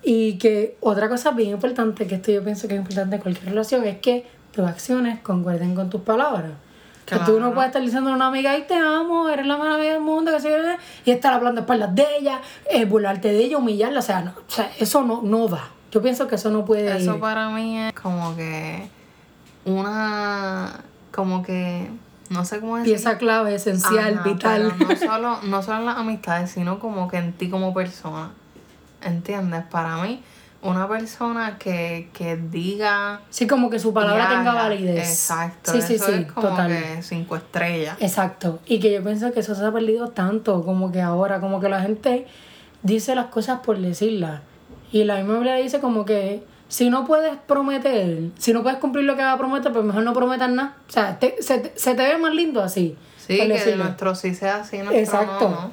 Y 0.03 0.37
que 0.37 0.77
otra 0.79 1.09
cosa 1.09 1.31
bien 1.31 1.49
importante, 1.49 2.05
que 2.05 2.15
esto 2.15 2.31
yo 2.31 2.43
pienso 2.43 2.67
que 2.67 2.75
es 2.75 2.79
importante 2.79 3.15
en 3.15 3.21
cualquier 3.23 3.49
relación, 3.49 3.83
es 3.83 3.97
que 3.97 4.27
tus 4.51 4.63
acciones 4.63 5.21
concuerden 5.21 5.73
con 5.73 5.89
tus 5.89 6.01
palabras. 6.01 6.51
Que 7.07 7.17
tú 7.19 7.39
no 7.39 7.53
puedes 7.53 7.69
estar 7.69 7.81
diciendo 7.81 8.09
a 8.09 8.13
una 8.13 8.27
amiga, 8.27 8.51
ay, 8.51 8.65
te 8.67 8.75
amo, 8.75 9.29
eres 9.29 9.47
la 9.47 9.55
mejor 9.55 9.75
amiga 9.75 9.93
del 9.93 10.01
mundo, 10.01 10.29
que 10.29 10.41
se 10.41 10.49
y 11.05 11.11
estar 11.11 11.33
hablando 11.33 11.61
espaldas 11.61 11.95
de 11.95 12.05
ella, 12.19 12.41
eh, 12.69 12.83
burlarte 12.83 13.29
de 13.29 13.45
ella, 13.45 13.57
humillarla, 13.57 13.99
o 13.99 14.01
sea, 14.03 14.19
no, 14.19 14.31
o 14.31 14.51
sea, 14.51 14.69
eso 14.77 15.03
no, 15.03 15.21
no 15.21 15.47
va. 15.47 15.69
Yo 15.89 16.01
pienso 16.01 16.27
que 16.27 16.35
eso 16.35 16.49
no 16.49 16.65
puede 16.65 16.97
Eso 16.97 17.17
para 17.17 17.49
mí 17.49 17.79
es 17.79 17.93
como 17.93 18.35
que 18.35 18.89
una, 19.63 20.81
como 21.13 21.43
que, 21.43 21.89
no 22.29 22.43
sé 22.43 22.59
cómo 22.59 22.75
decir. 22.75 22.93
Pieza 22.93 23.17
clave, 23.17 23.55
esencial, 23.55 24.19
vital. 24.25 24.75
no 24.77 24.95
solo, 24.97 25.39
no 25.43 25.63
solo 25.63 25.79
en 25.79 25.85
las 25.85 25.97
amistades, 25.97 26.51
sino 26.51 26.77
como 26.77 27.07
que 27.07 27.17
en 27.17 27.31
ti 27.31 27.49
como 27.49 27.73
persona. 27.73 28.31
¿Entiendes? 29.01 29.63
Para 29.71 29.95
mí 29.97 30.21
una 30.69 30.87
persona 30.87 31.57
que, 31.57 32.09
que 32.13 32.37
diga. 32.37 33.21
Sí, 33.29 33.47
como 33.47 33.69
que 33.69 33.79
su 33.79 33.93
palabra 33.93 34.29
tenga 34.29 34.53
validez. 34.53 35.09
Exacto. 35.09 35.71
Sí, 35.71 35.81
sí, 35.81 35.99
sí. 35.99 36.11
Es 36.11 36.31
como 36.31 36.55
que 36.67 37.01
cinco 37.01 37.35
estrellas. 37.35 37.97
Exacto. 37.99 38.59
Y 38.65 38.79
que 38.79 38.91
yo 38.91 39.03
pienso 39.03 39.31
que 39.31 39.39
eso 39.39 39.55
se 39.55 39.65
ha 39.65 39.71
perdido 39.71 40.09
tanto, 40.09 40.63
como 40.63 40.91
que 40.91 41.01
ahora, 41.01 41.39
como 41.39 41.59
que 41.59 41.69
la 41.69 41.81
gente 41.81 42.27
dice 42.83 43.15
las 43.15 43.27
cosas 43.27 43.59
por 43.59 43.79
decirlas. 43.79 44.41
Y 44.91 45.03
la 45.03 45.17
misma 45.17 45.35
Biblia 45.35 45.55
dice 45.55 45.79
como 45.79 46.05
que 46.05 46.43
si 46.69 46.89
no 46.89 47.05
puedes 47.05 47.35
prometer, 47.47 48.29
si 48.37 48.53
no 48.53 48.63
puedes 48.63 48.79
cumplir 48.79 49.05
lo 49.05 49.15
que 49.15 49.23
va 49.23 49.33
a 49.33 49.37
prometer, 49.37 49.71
pues 49.71 49.85
mejor 49.85 50.03
no 50.03 50.13
prometas 50.13 50.49
nada. 50.49 50.77
O 50.87 50.91
sea, 50.91 51.17
se, 51.19 51.71
se, 51.75 51.95
te 51.95 52.03
ve 52.03 52.17
más 52.17 52.33
lindo 52.33 52.61
así. 52.61 52.97
Sí, 53.17 53.37
que 53.37 53.75
nuestro 53.75 54.15
sí 54.15 54.33
sea 54.33 54.57
así, 54.57 54.77
nuestro 54.77 54.97
Exacto. 54.97 55.49
No, 55.49 55.71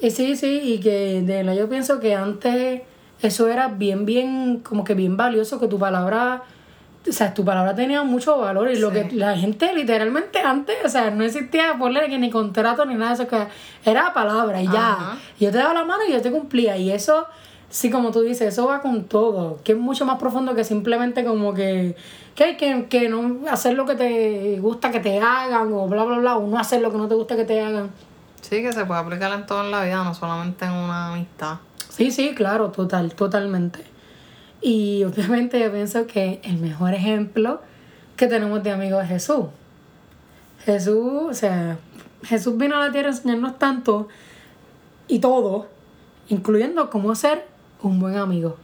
Y 0.00 0.10
sí, 0.10 0.36
sí, 0.36 0.60
y 0.62 0.80
que 0.80 1.22
de 1.22 1.42
la 1.42 1.54
yo 1.54 1.68
pienso 1.68 2.00
que 2.00 2.14
antes 2.14 2.82
eso 3.22 3.48
era 3.48 3.68
bien, 3.68 4.04
bien, 4.04 4.60
como 4.60 4.84
que 4.84 4.94
bien 4.94 5.16
valioso, 5.16 5.60
que 5.60 5.68
tu 5.68 5.78
palabra, 5.78 6.42
o 7.08 7.12
sea, 7.12 7.32
tu 7.34 7.44
palabra 7.44 7.74
tenía 7.74 8.02
mucho 8.02 8.38
valor 8.38 8.70
y 8.70 8.78
lo 8.78 8.90
que 8.90 9.10
la 9.12 9.36
gente 9.36 9.72
literalmente 9.74 10.40
antes, 10.40 10.76
o 10.84 10.88
sea, 10.88 11.10
no 11.10 11.24
existía 11.24 11.76
ponerle 11.78 12.08
que 12.08 12.18
ni 12.18 12.30
contrato 12.30 12.84
ni 12.84 12.94
nada 12.94 13.14
de 13.14 13.22
eso, 13.22 13.28
que 13.28 13.46
era 13.88 14.12
palabra 14.12 14.60
y 14.60 14.66
ya. 14.66 15.18
Yo 15.38 15.50
te 15.50 15.58
daba 15.58 15.74
la 15.74 15.84
mano 15.84 16.02
y 16.08 16.12
yo 16.12 16.20
te 16.22 16.30
cumplía 16.30 16.76
y 16.76 16.90
eso... 16.90 17.26
Sí, 17.70 17.90
como 17.90 18.10
tú 18.10 18.20
dices, 18.20 18.48
eso 18.52 18.66
va 18.66 18.82
con 18.82 19.04
todo, 19.04 19.58
que 19.64 19.72
es 19.72 19.78
mucho 19.78 20.04
más 20.04 20.18
profundo 20.18 20.54
que 20.54 20.62
simplemente 20.62 21.24
como 21.24 21.54
que, 21.54 21.96
que, 22.34 22.58
que, 22.58 22.84
que 22.84 23.08
no 23.08 23.48
hacer 23.48 23.72
lo 23.72 23.86
que 23.86 23.94
te 23.94 24.58
gusta 24.60 24.90
que 24.90 25.00
te 25.00 25.18
hagan 25.18 25.72
o 25.72 25.88
bla, 25.88 26.04
bla, 26.04 26.18
bla, 26.18 26.36
o 26.36 26.46
no 26.46 26.58
hacer 26.58 26.82
lo 26.82 26.92
que 26.92 26.98
no 26.98 27.08
te 27.08 27.14
gusta 27.14 27.34
que 27.34 27.46
te 27.46 27.62
hagan. 27.62 27.90
Sí, 28.42 28.60
que 28.60 28.74
se 28.74 28.84
puede 28.84 29.00
aplicar 29.00 29.32
en 29.32 29.46
toda 29.46 29.64
la 29.64 29.84
vida, 29.84 30.04
no 30.04 30.12
solamente 30.12 30.66
en 30.66 30.72
una 30.72 31.14
amistad. 31.14 31.56
Sí, 31.94 32.10
sí, 32.10 32.34
claro, 32.34 32.70
total, 32.70 33.14
totalmente. 33.14 33.80
Y 34.62 35.04
obviamente 35.04 35.60
yo 35.60 35.70
pienso 35.70 36.06
que 36.06 36.40
el 36.42 36.56
mejor 36.56 36.94
ejemplo 36.94 37.60
que 38.16 38.28
tenemos 38.28 38.62
de 38.62 38.70
amigo 38.70 38.98
es 38.98 39.08
Jesús. 39.08 39.46
Jesús, 40.64 41.24
o 41.28 41.34
sea, 41.34 41.76
Jesús 42.22 42.56
vino 42.56 42.76
a 42.76 42.86
la 42.86 42.92
tierra 42.92 43.08
a 43.08 43.12
enseñarnos 43.12 43.58
tanto 43.58 44.08
y 45.06 45.18
todo, 45.18 45.68
incluyendo 46.30 46.88
cómo 46.88 47.14
ser 47.14 47.46
un 47.82 48.00
buen 48.00 48.16
amigo. 48.16 48.56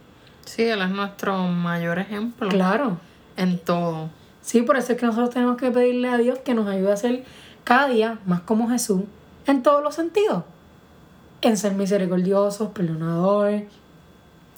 Sí, 0.45 0.63
Él 0.63 0.81
es 0.81 0.89
nuestro 0.89 1.37
mayor 1.49 1.99
ejemplo. 1.99 2.49
Claro. 2.49 2.97
En 3.37 3.59
todo. 3.59 4.09
Sí, 4.41 4.63
por 4.63 4.75
eso 4.75 4.93
es 4.93 4.99
que 4.99 5.05
nosotros 5.05 5.29
tenemos 5.29 5.57
que 5.57 5.69
pedirle 5.69 6.09
a 6.09 6.17
Dios 6.17 6.39
que 6.39 6.55
nos 6.55 6.67
ayude 6.67 6.91
a 6.91 6.97
ser 6.97 7.23
cada 7.63 7.89
día 7.89 8.17
más 8.25 8.41
como 8.41 8.71
Jesús 8.71 9.03
en 9.45 9.61
todos 9.61 9.83
los 9.83 9.93
sentidos 9.93 10.45
en 11.41 11.57
ser 11.57 11.73
misericordiosos, 11.73 12.69
perdonadores, 12.69 13.63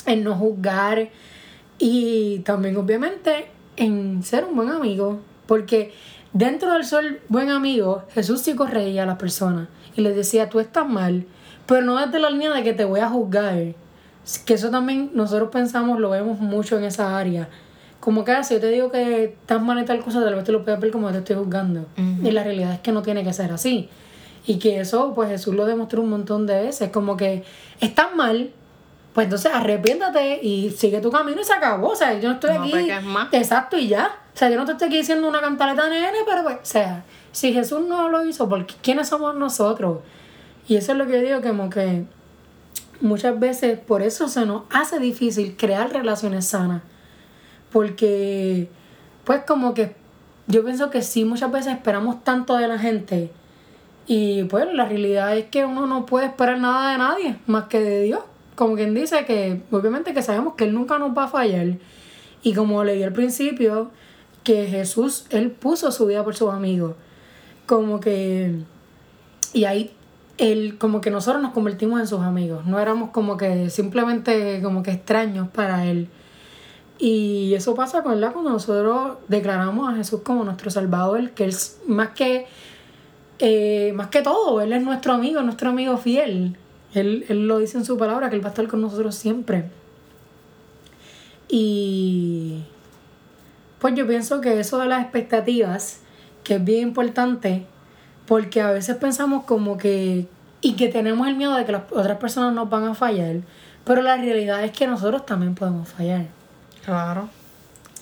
en 0.06 0.24
no 0.24 0.36
juzgar 0.36 1.10
y 1.78 2.40
también 2.40 2.78
obviamente 2.78 3.48
en 3.78 4.24
ser 4.24 4.46
un 4.46 4.56
buen 4.56 4.70
amigo. 4.70 5.20
Porque 5.46 5.94
dentro 6.34 6.74
del 6.74 6.86
ser 6.86 7.22
buen 7.28 7.50
amigo, 7.50 8.04
Jesús 8.14 8.42
sí 8.42 8.56
corregía 8.56 9.04
a 9.04 9.06
las 9.06 9.18
personas 9.18 9.68
y 9.96 10.02
les 10.02 10.16
decía, 10.16 10.50
tú 10.50 10.60
estás 10.60 10.88
mal, 10.88 11.26
pero 11.66 11.82
no 11.82 11.98
desde 11.98 12.20
la 12.20 12.30
línea 12.30 12.52
de 12.52 12.64
que 12.64 12.74
te 12.74 12.86
voy 12.86 13.00
a 13.00 13.10
juzgar. 13.10 13.76
Que 14.46 14.54
eso 14.54 14.70
también 14.70 15.12
nosotros 15.14 15.50
pensamos, 15.52 16.00
lo 16.00 16.12
vemos 16.12 16.40
mucho 16.40 16.78
en 16.78 16.84
esa 16.84 17.18
área. 17.18 17.50
Como 18.00 18.24
que 18.24 18.32
ah, 18.32 18.44
si 18.44 18.56
yo 18.56 18.60
te 18.60 18.70
digo 18.70 18.92
que 18.92 19.26
estás 19.26 19.62
mal 19.62 19.78
en 19.78 19.86
tal 19.86 20.00
cosa, 20.04 20.24
tal 20.24 20.36
vez 20.36 20.44
te 20.44 20.52
lo 20.52 20.64
puedes 20.64 20.80
ver 20.80 20.92
como 20.92 21.12
te 21.12 21.20
estoy 21.20 21.36
juzgando. 21.36 21.86
Y 22.24 22.32
la 22.32 22.44
realidad 22.44 22.74
es 22.74 22.80
que 22.80 22.92
no 22.92 23.02
tiene 23.02 23.24
que 23.24 23.34
ser 23.34 23.52
así. 23.52 23.90
Y 24.46 24.58
que 24.58 24.80
eso, 24.80 25.14
pues 25.14 25.30
Jesús 25.30 25.54
lo 25.54 25.66
demostró 25.66 26.02
un 26.02 26.10
montón 26.10 26.48
de 26.48 26.62
veces. 26.62 26.90
Como 26.90 27.16
que 27.16 27.44
estás 27.80 28.16
mal, 28.16 28.52
pues 29.14 29.26
entonces 29.26 29.52
arrepiéntate 29.54 30.40
y 30.42 30.72
sigue 30.72 31.00
tu 31.02 31.12
camino 31.12 31.42
y 31.42 31.44
se 31.44 31.54
acabó. 31.54 31.90
O 31.90 31.96
sea, 31.96 32.20
yo 32.20 32.30
no 32.30 32.36
estoy 32.36 32.52
aquí. 32.52 32.90
Exacto, 33.32 33.78
y 33.78 33.88
ya. 33.88 34.20
O 34.34 34.38
sea, 34.38 34.50
yo 34.50 34.58
no 34.58 34.66
te 34.66 34.72
estoy 34.72 34.88
aquí 34.88 34.98
diciendo 34.98 35.28
una 35.28 35.42
cantaleta 35.42 35.90
nene, 35.90 36.20
pero 36.26 36.44
pues, 36.44 36.56
o 36.56 36.66
sea, 36.66 37.04
si 37.32 37.54
Jesús 37.54 37.82
no 37.88 38.10
lo 38.10 38.26
hizo, 38.26 38.48
¿por 38.50 38.66
quiénes 38.66 39.10
somos 39.10 39.36
nosotros? 39.36 40.00
Y 40.68 40.78
eso 40.78 40.94
es 40.94 40.98
lo 40.98 41.06
que 41.06 41.14
yo 41.14 41.22
digo, 41.22 41.42
como 41.42 41.70
que 41.70 42.06
muchas 43.02 43.40
veces 43.40 43.78
por 43.80 44.02
eso 44.02 44.28
se 44.28 44.46
nos 44.46 44.64
hace 44.72 45.00
difícil 45.00 45.56
crear 45.58 45.92
relaciones 45.92 46.48
sanas. 46.48 46.82
Porque, 47.72 48.70
pues 49.24 49.44
como 49.46 49.74
que 49.74 49.96
yo 50.48 50.64
pienso 50.64 50.90
que 50.90 51.02
sí, 51.02 51.26
muchas 51.26 51.52
veces 51.52 51.74
esperamos 51.74 52.24
tanto 52.24 52.58
de 52.58 52.68
la 52.68 52.80
gente. 52.80 53.32
Y 54.08 54.44
pues 54.46 54.66
la 54.74 54.86
realidad 54.86 55.38
es 55.38 55.46
que 55.46 55.66
uno 55.66 55.86
no 55.88 56.06
puede 56.06 56.26
esperar 56.26 56.60
nada 56.60 56.92
de 56.92 56.98
nadie 56.98 57.36
más 57.48 57.66
que 57.66 57.80
de 57.80 58.02
Dios. 58.02 58.22
Como 58.56 58.76
quien 58.76 58.94
dice 58.94 59.26
que 59.26 59.62
obviamente 59.72 60.14
que 60.14 60.22
sabemos 60.22 60.56
que 60.56 60.66
Él 60.66 60.74
nunca 60.74 60.98
nos 60.98 61.18
va 61.18 61.26
a 61.26 61.28
fallar. 61.28 61.78
Y 62.44 62.54
como 62.54 62.84
leí 62.84 63.04
al 63.04 63.14
principio, 63.14 63.92
que 64.44 64.68
Jesús, 64.68 65.26
Él 65.30 65.52
puso 65.52 65.92
su 65.92 66.08
vida 66.08 66.24
por 66.24 66.36
sus 66.36 66.52
amigos. 66.52 66.96
Como 67.66 68.00
que... 68.00 68.56
Y 69.54 69.66
ahí 69.66 69.92
él, 70.42 70.78
como 70.80 71.02
que 71.02 71.12
nosotros 71.12 71.42
nos 71.42 71.52
convertimos 71.52 72.00
en 72.00 72.08
sus 72.08 72.22
amigos. 72.22 72.66
No 72.66 72.80
éramos 72.80 73.12
como 73.12 73.38
que 73.38 73.70
simplemente 73.70 74.60
como 74.64 74.82
que 74.82 74.92
extraños 74.92 75.48
para 75.50 75.86
Él. 75.86 76.10
Y 76.98 77.54
eso 77.54 77.76
pasa 77.76 78.02
con 78.02 78.20
cuando 78.20 78.50
nosotros 78.50 79.18
declaramos 79.28 79.92
a 79.92 79.96
Jesús 79.96 80.22
como 80.24 80.44
nuestro 80.44 80.72
Salvador, 80.72 81.32
que 81.32 81.46
Él 81.46 81.56
más 81.88 82.10
que, 82.10 82.48
eh, 83.42 83.92
más 83.94 84.08
que 84.08 84.22
todo, 84.22 84.62
Él 84.62 84.72
es 84.72 84.84
nuestro 84.84 85.14
amigo, 85.14 85.42
nuestro 85.42 85.72
amigo 85.72 85.98
fiel. 85.98 86.56
Él, 86.94 87.26
él 87.28 87.48
lo 87.48 87.58
dice 87.58 87.78
en 87.78 87.86
su 87.86 87.98
palabra, 87.98 88.30
que 88.30 88.36
Él 88.36 88.44
va 88.44 88.48
a 88.48 88.50
estar 88.50 88.68
con 88.68 88.82
nosotros 88.82 89.16
siempre. 89.16 89.66
Y 91.50 92.64
pues 93.80 93.96
yo 93.96 94.08
pienso 94.08 94.42
que 94.42 94.60
eso 94.60 94.78
de 94.78 94.86
las 94.86 95.02
expectativas, 95.02 96.02
que 96.44 96.56
es 96.56 96.64
bien 96.64 96.90
importante, 96.90 97.66
porque 98.28 98.62
a 98.62 98.70
veces 98.70 98.96
pensamos 98.98 99.46
como 99.46 99.78
que, 99.78 100.28
y 100.62 100.74
que 100.74 100.88
tenemos 100.88 101.28
el 101.28 101.36
miedo 101.36 101.56
de 101.56 101.66
que 101.66 101.72
las 101.72 101.84
otras 101.92 102.18
personas 102.20 102.54
nos 102.54 102.70
van 102.70 102.84
a 102.84 102.94
fallar, 102.94 103.38
pero 103.84 104.04
la 104.04 104.18
realidad 104.18 104.64
es 104.64 104.72
que 104.72 104.86
nosotros 104.86 105.26
también 105.26 105.56
podemos 105.56 105.90
fallar. 105.90 106.28
Claro. 106.86 107.28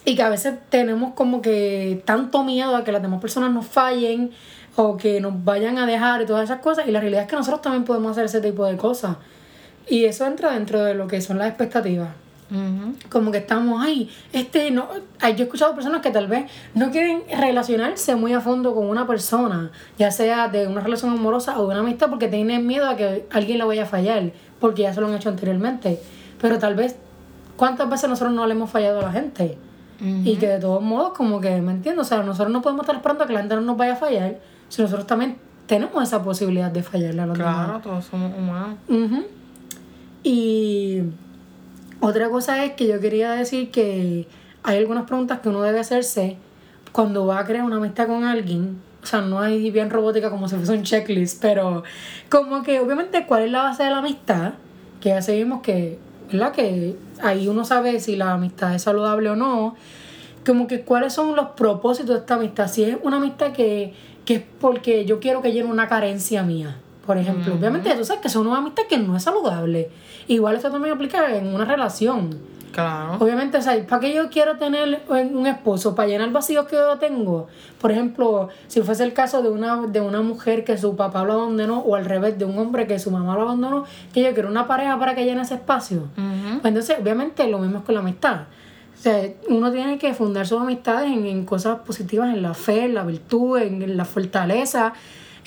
Y 0.05 0.15
que 0.15 0.23
a 0.23 0.29
veces 0.29 0.55
tenemos 0.69 1.13
como 1.13 1.41
que 1.41 2.01
tanto 2.05 2.43
miedo 2.43 2.75
a 2.75 2.83
que 2.83 2.91
las 2.91 3.01
demás 3.01 3.21
personas 3.21 3.51
nos 3.51 3.65
fallen 3.65 4.31
o 4.75 4.97
que 4.97 5.19
nos 5.19 5.43
vayan 5.43 5.77
a 5.77 5.85
dejar 5.85 6.21
y 6.21 6.25
todas 6.25 6.45
esas 6.45 6.59
cosas, 6.59 6.87
y 6.87 6.91
la 6.91 6.99
realidad 7.01 7.23
es 7.23 7.29
que 7.29 7.35
nosotros 7.35 7.61
también 7.61 7.83
podemos 7.83 8.11
hacer 8.11 8.25
ese 8.25 8.41
tipo 8.41 8.65
de 8.65 8.77
cosas. 8.77 9.17
Y 9.87 10.05
eso 10.05 10.25
entra 10.25 10.53
dentro 10.53 10.83
de 10.83 10.93
lo 10.93 11.07
que 11.07 11.19
son 11.19 11.37
las 11.37 11.49
expectativas. 11.49 12.09
Como 13.09 13.31
que 13.31 13.37
estamos 13.37 13.85
ahí. 13.85 14.09
Este, 14.33 14.71
no, 14.71 14.87
yo 15.21 15.27
he 15.27 15.41
escuchado 15.41 15.75
personas 15.75 16.01
que 16.01 16.09
tal 16.09 16.27
vez 16.27 16.49
no 16.73 16.89
quieren 16.89 17.21
relacionarse 17.29 18.15
muy 18.15 18.33
a 18.33 18.41
fondo 18.41 18.73
con 18.73 18.89
una 18.89 19.05
persona, 19.05 19.71
ya 19.99 20.09
sea 20.09 20.47
de 20.47 20.65
una 20.65 20.81
relación 20.81 21.11
amorosa 21.11 21.59
o 21.59 21.67
de 21.67 21.71
una 21.73 21.81
amistad, 21.81 22.09
porque 22.09 22.27
tienen 22.27 22.65
miedo 22.65 22.89
a 22.89 22.95
que 22.95 23.27
alguien 23.31 23.59
la 23.59 23.65
vaya 23.65 23.83
a 23.83 23.85
fallar, 23.85 24.31
porque 24.59 24.81
ya 24.83 24.93
se 24.93 25.01
lo 25.01 25.07
han 25.07 25.13
hecho 25.13 25.29
anteriormente. 25.29 25.99
Pero 26.41 26.57
tal 26.57 26.73
vez, 26.73 26.95
¿cuántas 27.55 27.87
veces 27.87 28.09
nosotros 28.09 28.33
no 28.33 28.47
le 28.47 28.53
hemos 28.53 28.71
fallado 28.71 28.99
a 28.99 29.03
la 29.03 29.11
gente? 29.11 29.57
Y 30.01 30.37
que 30.37 30.47
de 30.47 30.59
todos 30.59 30.81
modos, 30.81 31.11
como 31.13 31.41
que, 31.41 31.61
¿me 31.61 31.73
entiendo? 31.73 32.03
O 32.03 32.05
sea, 32.05 32.23
nosotros 32.23 32.51
no 32.51 32.61
podemos 32.61 32.83
estar 32.83 32.95
esperando 32.95 33.25
a 33.25 33.27
que 33.27 33.33
la 33.33 33.39
gente 33.39 33.55
no 33.55 33.61
nos 33.61 33.77
vaya 33.77 33.93
a 33.93 33.97
fallar, 33.97 34.39
si 34.69 34.81
nosotros 34.81 35.05
también 35.05 35.37
tenemos 35.67 36.01
esa 36.01 36.23
posibilidad 36.23 36.71
de 36.71 36.83
fallarle 36.83 37.21
a 37.21 37.25
los 37.25 37.37
demás. 37.37 37.65
Claro, 37.65 37.79
todos 37.81 38.05
somos 38.05 38.31
humanos. 38.37 38.77
Y 40.23 41.01
otra 41.99 42.29
cosa 42.29 42.63
es 42.63 42.73
que 42.73 42.87
yo 42.87 42.99
quería 42.99 43.31
decir 43.33 43.71
que 43.71 44.27
hay 44.63 44.77
algunas 44.77 45.03
preguntas 45.05 45.39
que 45.39 45.49
uno 45.49 45.61
debe 45.61 45.79
hacerse 45.79 46.37
cuando 46.91 47.25
va 47.25 47.39
a 47.39 47.45
crear 47.45 47.63
una 47.63 47.75
amistad 47.75 48.07
con 48.07 48.23
alguien. 48.23 48.81
O 49.03 49.05
sea, 49.05 49.21
no 49.21 49.39
hay 49.39 49.69
bien 49.71 49.89
robótica 49.89 50.29
como 50.29 50.47
si 50.47 50.55
fuese 50.55 50.73
un 50.73 50.83
checklist, 50.83 51.41
pero 51.41 51.83
como 52.29 52.63
que 52.63 52.79
obviamente 52.79 53.25
cuál 53.25 53.43
es 53.43 53.51
la 53.51 53.63
base 53.63 53.83
de 53.83 53.91
la 53.91 53.99
amistad, 53.99 54.53
que 54.99 55.09
ya 55.09 55.21
seguimos 55.21 55.61
que, 55.61 55.99
¿verdad? 56.31 56.51
Que 56.51 56.95
ahí 57.21 57.47
uno 57.47 57.65
sabe 57.65 57.99
si 57.99 58.15
la 58.15 58.33
amistad 58.33 58.73
es 58.75 58.83
saludable 58.83 59.29
o 59.29 59.35
no. 59.35 59.75
Como 60.45 60.67
que 60.67 60.81
cuáles 60.81 61.13
son 61.13 61.35
los 61.35 61.49
propósitos 61.49 62.15
de 62.15 62.19
esta 62.21 62.35
amistad. 62.35 62.67
Si 62.67 62.83
es 62.83 62.97
una 63.03 63.17
amistad 63.17 63.51
que, 63.51 63.93
que 64.25 64.35
es 64.35 64.43
porque 64.59 65.05
yo 65.05 65.19
quiero 65.19 65.41
que 65.41 65.51
llene 65.51 65.69
una 65.69 65.87
carencia 65.87 66.43
mía 66.43 66.77
por 67.09 67.17
ejemplo. 67.17 67.55
Obviamente, 67.55 67.89
tú 67.95 68.05
sabes 68.05 68.21
que 68.21 68.29
son 68.29 68.45
una 68.45 68.59
amistad 68.59 68.83
que 68.87 68.99
no 68.99 69.17
es 69.17 69.23
saludable. 69.23 69.89
Igual 70.27 70.57
esto 70.57 70.69
también 70.69 70.93
aplica 70.93 71.35
en 71.35 71.47
una 71.55 71.65
relación. 71.65 72.37
Claro. 72.79 73.17
Obviamente, 73.19 73.57
o 73.57 73.61
sea, 73.61 73.85
¿para 73.85 73.99
qué 73.99 74.13
yo 74.13 74.29
quiero 74.29 74.57
tener 74.57 75.01
un 75.09 75.47
esposo? 75.47 75.95
¿Para 75.95 76.07
llenar 76.07 76.31
vacíos 76.31 76.65
que 76.67 76.75
yo 76.75 76.97
tengo? 76.97 77.47
Por 77.79 77.91
ejemplo, 77.91 78.49
si 78.67 78.81
fuese 78.81 79.03
el 79.03 79.13
caso 79.13 79.41
de 79.41 79.49
una, 79.49 79.87
de 79.87 80.01
una 80.01 80.21
mujer 80.21 80.63
que 80.63 80.77
su 80.77 80.95
papá 80.95 81.23
lo 81.23 81.33
abandonó, 81.33 81.79
o 81.79 81.95
al 81.95 82.05
revés, 82.05 82.37
de 82.37 82.45
un 82.45 82.57
hombre 82.57 82.87
que 82.87 82.97
su 82.99 83.11
mamá 83.11 83.35
lo 83.35 83.41
abandonó, 83.41 83.85
que 84.13 84.23
yo 84.23 84.33
quiero 84.33 84.49
una 84.49 84.67
pareja 84.67 84.97
para 84.97 85.13
que 85.15 85.25
llene 85.25 85.41
ese 85.41 85.55
espacio. 85.55 86.07
Pues 86.15 86.65
entonces, 86.65 86.97
obviamente, 87.01 87.45
lo 87.47 87.59
mismo 87.59 87.79
es 87.79 87.83
con 87.83 87.95
la 87.95 88.01
amistad. 88.01 88.41
O 88.97 89.01
sea, 89.01 89.29
uno 89.49 89.71
tiene 89.71 89.97
que 89.97 90.13
fundar 90.13 90.45
sus 90.47 90.59
amistades 90.59 91.11
en, 91.11 91.25
en 91.25 91.45
cosas 91.45 91.79
positivas, 91.79 92.33
en 92.33 92.41
la 92.41 92.53
fe, 92.53 92.85
en 92.85 92.93
la 92.93 93.03
virtud, 93.03 93.57
en, 93.57 93.81
en 93.81 93.95
la 93.97 94.05
fortaleza, 94.05 94.93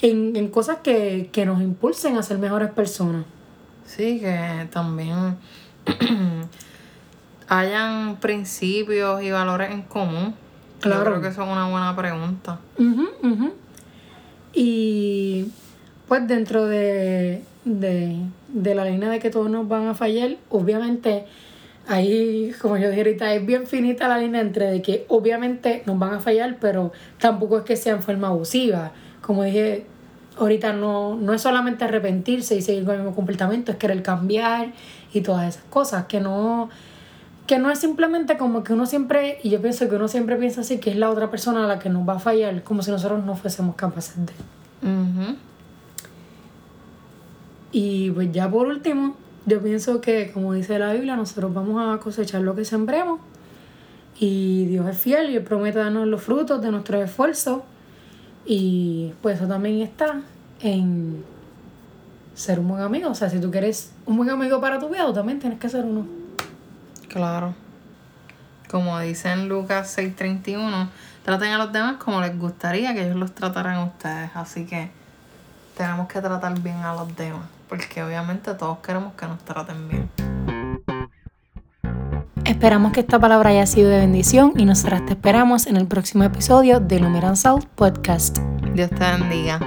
en, 0.00 0.36
en 0.36 0.48
cosas 0.48 0.78
que, 0.82 1.28
que 1.32 1.44
nos 1.44 1.60
impulsen 1.60 2.16
a 2.16 2.22
ser 2.22 2.38
mejores 2.38 2.70
personas. 2.70 3.24
Sí, 3.86 4.20
que 4.20 4.68
también 4.70 5.36
hayan 7.52 8.16
principios 8.16 9.22
y 9.22 9.30
valores 9.30 9.70
en 9.70 9.82
común. 9.82 10.34
Claro. 10.80 11.04
Yo 11.04 11.10
creo 11.10 11.20
que 11.20 11.28
eso 11.28 11.42
es 11.42 11.48
una 11.48 11.68
buena 11.68 11.94
pregunta. 11.94 12.58
Y 14.54 15.46
pues 16.08 16.26
dentro 16.26 16.66
de, 16.66 17.42
de, 17.64 18.16
de, 18.48 18.74
la 18.74 18.84
línea 18.86 19.10
de 19.10 19.18
que 19.18 19.30
todos 19.30 19.50
nos 19.50 19.68
van 19.68 19.86
a 19.86 19.94
fallar, 19.94 20.36
obviamente 20.48 21.26
ahí, 21.88 22.54
como 22.60 22.78
yo 22.78 22.88
dije 22.88 23.00
ahorita, 23.00 23.34
es 23.34 23.44
bien 23.44 23.66
finita 23.66 24.08
la 24.08 24.18
línea 24.18 24.40
entre 24.40 24.70
de 24.70 24.82
que 24.82 25.04
obviamente 25.08 25.82
nos 25.84 25.98
van 25.98 26.14
a 26.14 26.20
fallar, 26.20 26.56
pero 26.58 26.92
tampoco 27.18 27.58
es 27.58 27.64
que 27.64 27.76
sea 27.76 27.94
en 27.94 28.02
forma 28.02 28.28
abusiva. 28.28 28.92
Como 29.20 29.44
dije, 29.44 29.84
ahorita 30.38 30.72
no, 30.72 31.16
no 31.16 31.34
es 31.34 31.42
solamente 31.42 31.84
arrepentirse 31.84 32.56
y 32.56 32.62
seguir 32.62 32.84
con 32.84 32.94
el 32.94 33.00
mismo 33.00 33.14
comportamiento, 33.14 33.72
es 33.72 33.78
querer 33.78 34.02
cambiar 34.02 34.72
y 35.12 35.20
todas 35.20 35.48
esas 35.48 35.64
cosas, 35.64 36.06
que 36.06 36.20
no, 36.20 36.70
que 37.46 37.58
no 37.58 37.70
es 37.70 37.78
simplemente 37.78 38.36
como 38.38 38.62
que 38.62 38.72
uno 38.72 38.86
siempre, 38.86 39.38
y 39.42 39.50
yo 39.50 39.60
pienso 39.60 39.88
que 39.88 39.96
uno 39.96 40.08
siempre 40.08 40.36
piensa 40.36 40.60
así, 40.60 40.78
que 40.78 40.90
es 40.90 40.96
la 40.96 41.10
otra 41.10 41.30
persona 41.30 41.64
a 41.64 41.66
la 41.66 41.78
que 41.78 41.88
nos 41.88 42.08
va 42.08 42.14
a 42.14 42.18
fallar, 42.18 42.62
como 42.62 42.82
si 42.82 42.90
nosotros 42.90 43.24
no 43.24 43.34
fuésemos 43.34 43.74
capaces 43.74 44.14
de. 44.16 44.32
Y 47.72 48.10
pues 48.10 48.30
ya 48.32 48.50
por 48.50 48.66
último, 48.66 49.16
yo 49.46 49.60
pienso 49.60 50.00
que, 50.00 50.30
como 50.32 50.52
dice 50.52 50.78
la 50.78 50.92
Biblia, 50.92 51.16
nosotros 51.16 51.52
vamos 51.52 51.82
a 51.82 51.98
cosechar 52.00 52.42
lo 52.42 52.54
que 52.54 52.64
sembremos. 52.64 53.20
Y 54.20 54.66
Dios 54.66 54.88
es 54.88 54.98
fiel 54.98 55.30
y 55.30 55.36
Él 55.36 55.42
promete 55.42 55.78
darnos 55.78 56.06
los 56.06 56.22
frutos 56.22 56.60
de 56.62 56.70
nuestro 56.70 57.02
esfuerzo. 57.02 57.64
Y 58.44 59.12
pues 59.20 59.38
eso 59.38 59.48
también 59.48 59.80
está 59.80 60.20
en 60.60 61.24
ser 62.34 62.60
un 62.60 62.68
buen 62.68 62.82
amigo. 62.82 63.10
O 63.10 63.14
sea, 63.14 63.30
si 63.30 63.40
tú 63.40 63.50
quieres 63.50 63.92
un 64.06 64.16
buen 64.16 64.30
amigo 64.30 64.60
para 64.60 64.78
tu 64.78 64.88
vida, 64.88 65.12
también 65.12 65.40
tienes 65.40 65.58
que 65.58 65.68
ser 65.68 65.84
uno. 65.84 66.21
Claro. 67.12 67.54
Como 68.70 68.98
dice 69.00 69.30
en 69.30 69.48
Lucas 69.48 69.96
6:31, 69.98 70.88
traten 71.24 71.52
a 71.52 71.58
los 71.58 71.72
demás 71.72 71.96
como 71.96 72.20
les 72.20 72.36
gustaría 72.38 72.94
que 72.94 73.04
ellos 73.04 73.16
los 73.16 73.34
trataran 73.34 73.74
a 73.74 73.84
ustedes. 73.84 74.30
Así 74.34 74.64
que 74.64 74.90
tenemos 75.76 76.08
que 76.08 76.20
tratar 76.20 76.58
bien 76.60 76.76
a 76.76 76.94
los 76.94 77.14
demás. 77.16 77.46
Porque 77.68 78.02
obviamente 78.02 78.54
todos 78.54 78.78
queremos 78.78 79.12
que 79.14 79.26
nos 79.26 79.38
traten 79.44 79.88
bien. 79.88 80.10
Esperamos 82.44 82.92
que 82.92 83.00
esta 83.00 83.18
palabra 83.18 83.50
haya 83.50 83.66
sido 83.66 83.90
de 83.90 83.98
bendición 83.98 84.54
y 84.56 84.64
nosotras 84.64 85.04
te 85.06 85.12
esperamos 85.12 85.66
en 85.66 85.76
el 85.76 85.86
próximo 85.86 86.24
episodio 86.24 86.80
de 86.80 86.98
Lumeran 87.00 87.36
South 87.36 87.64
Podcast. 87.74 88.38
Dios 88.74 88.90
te 88.90 88.98
bendiga. 88.98 89.60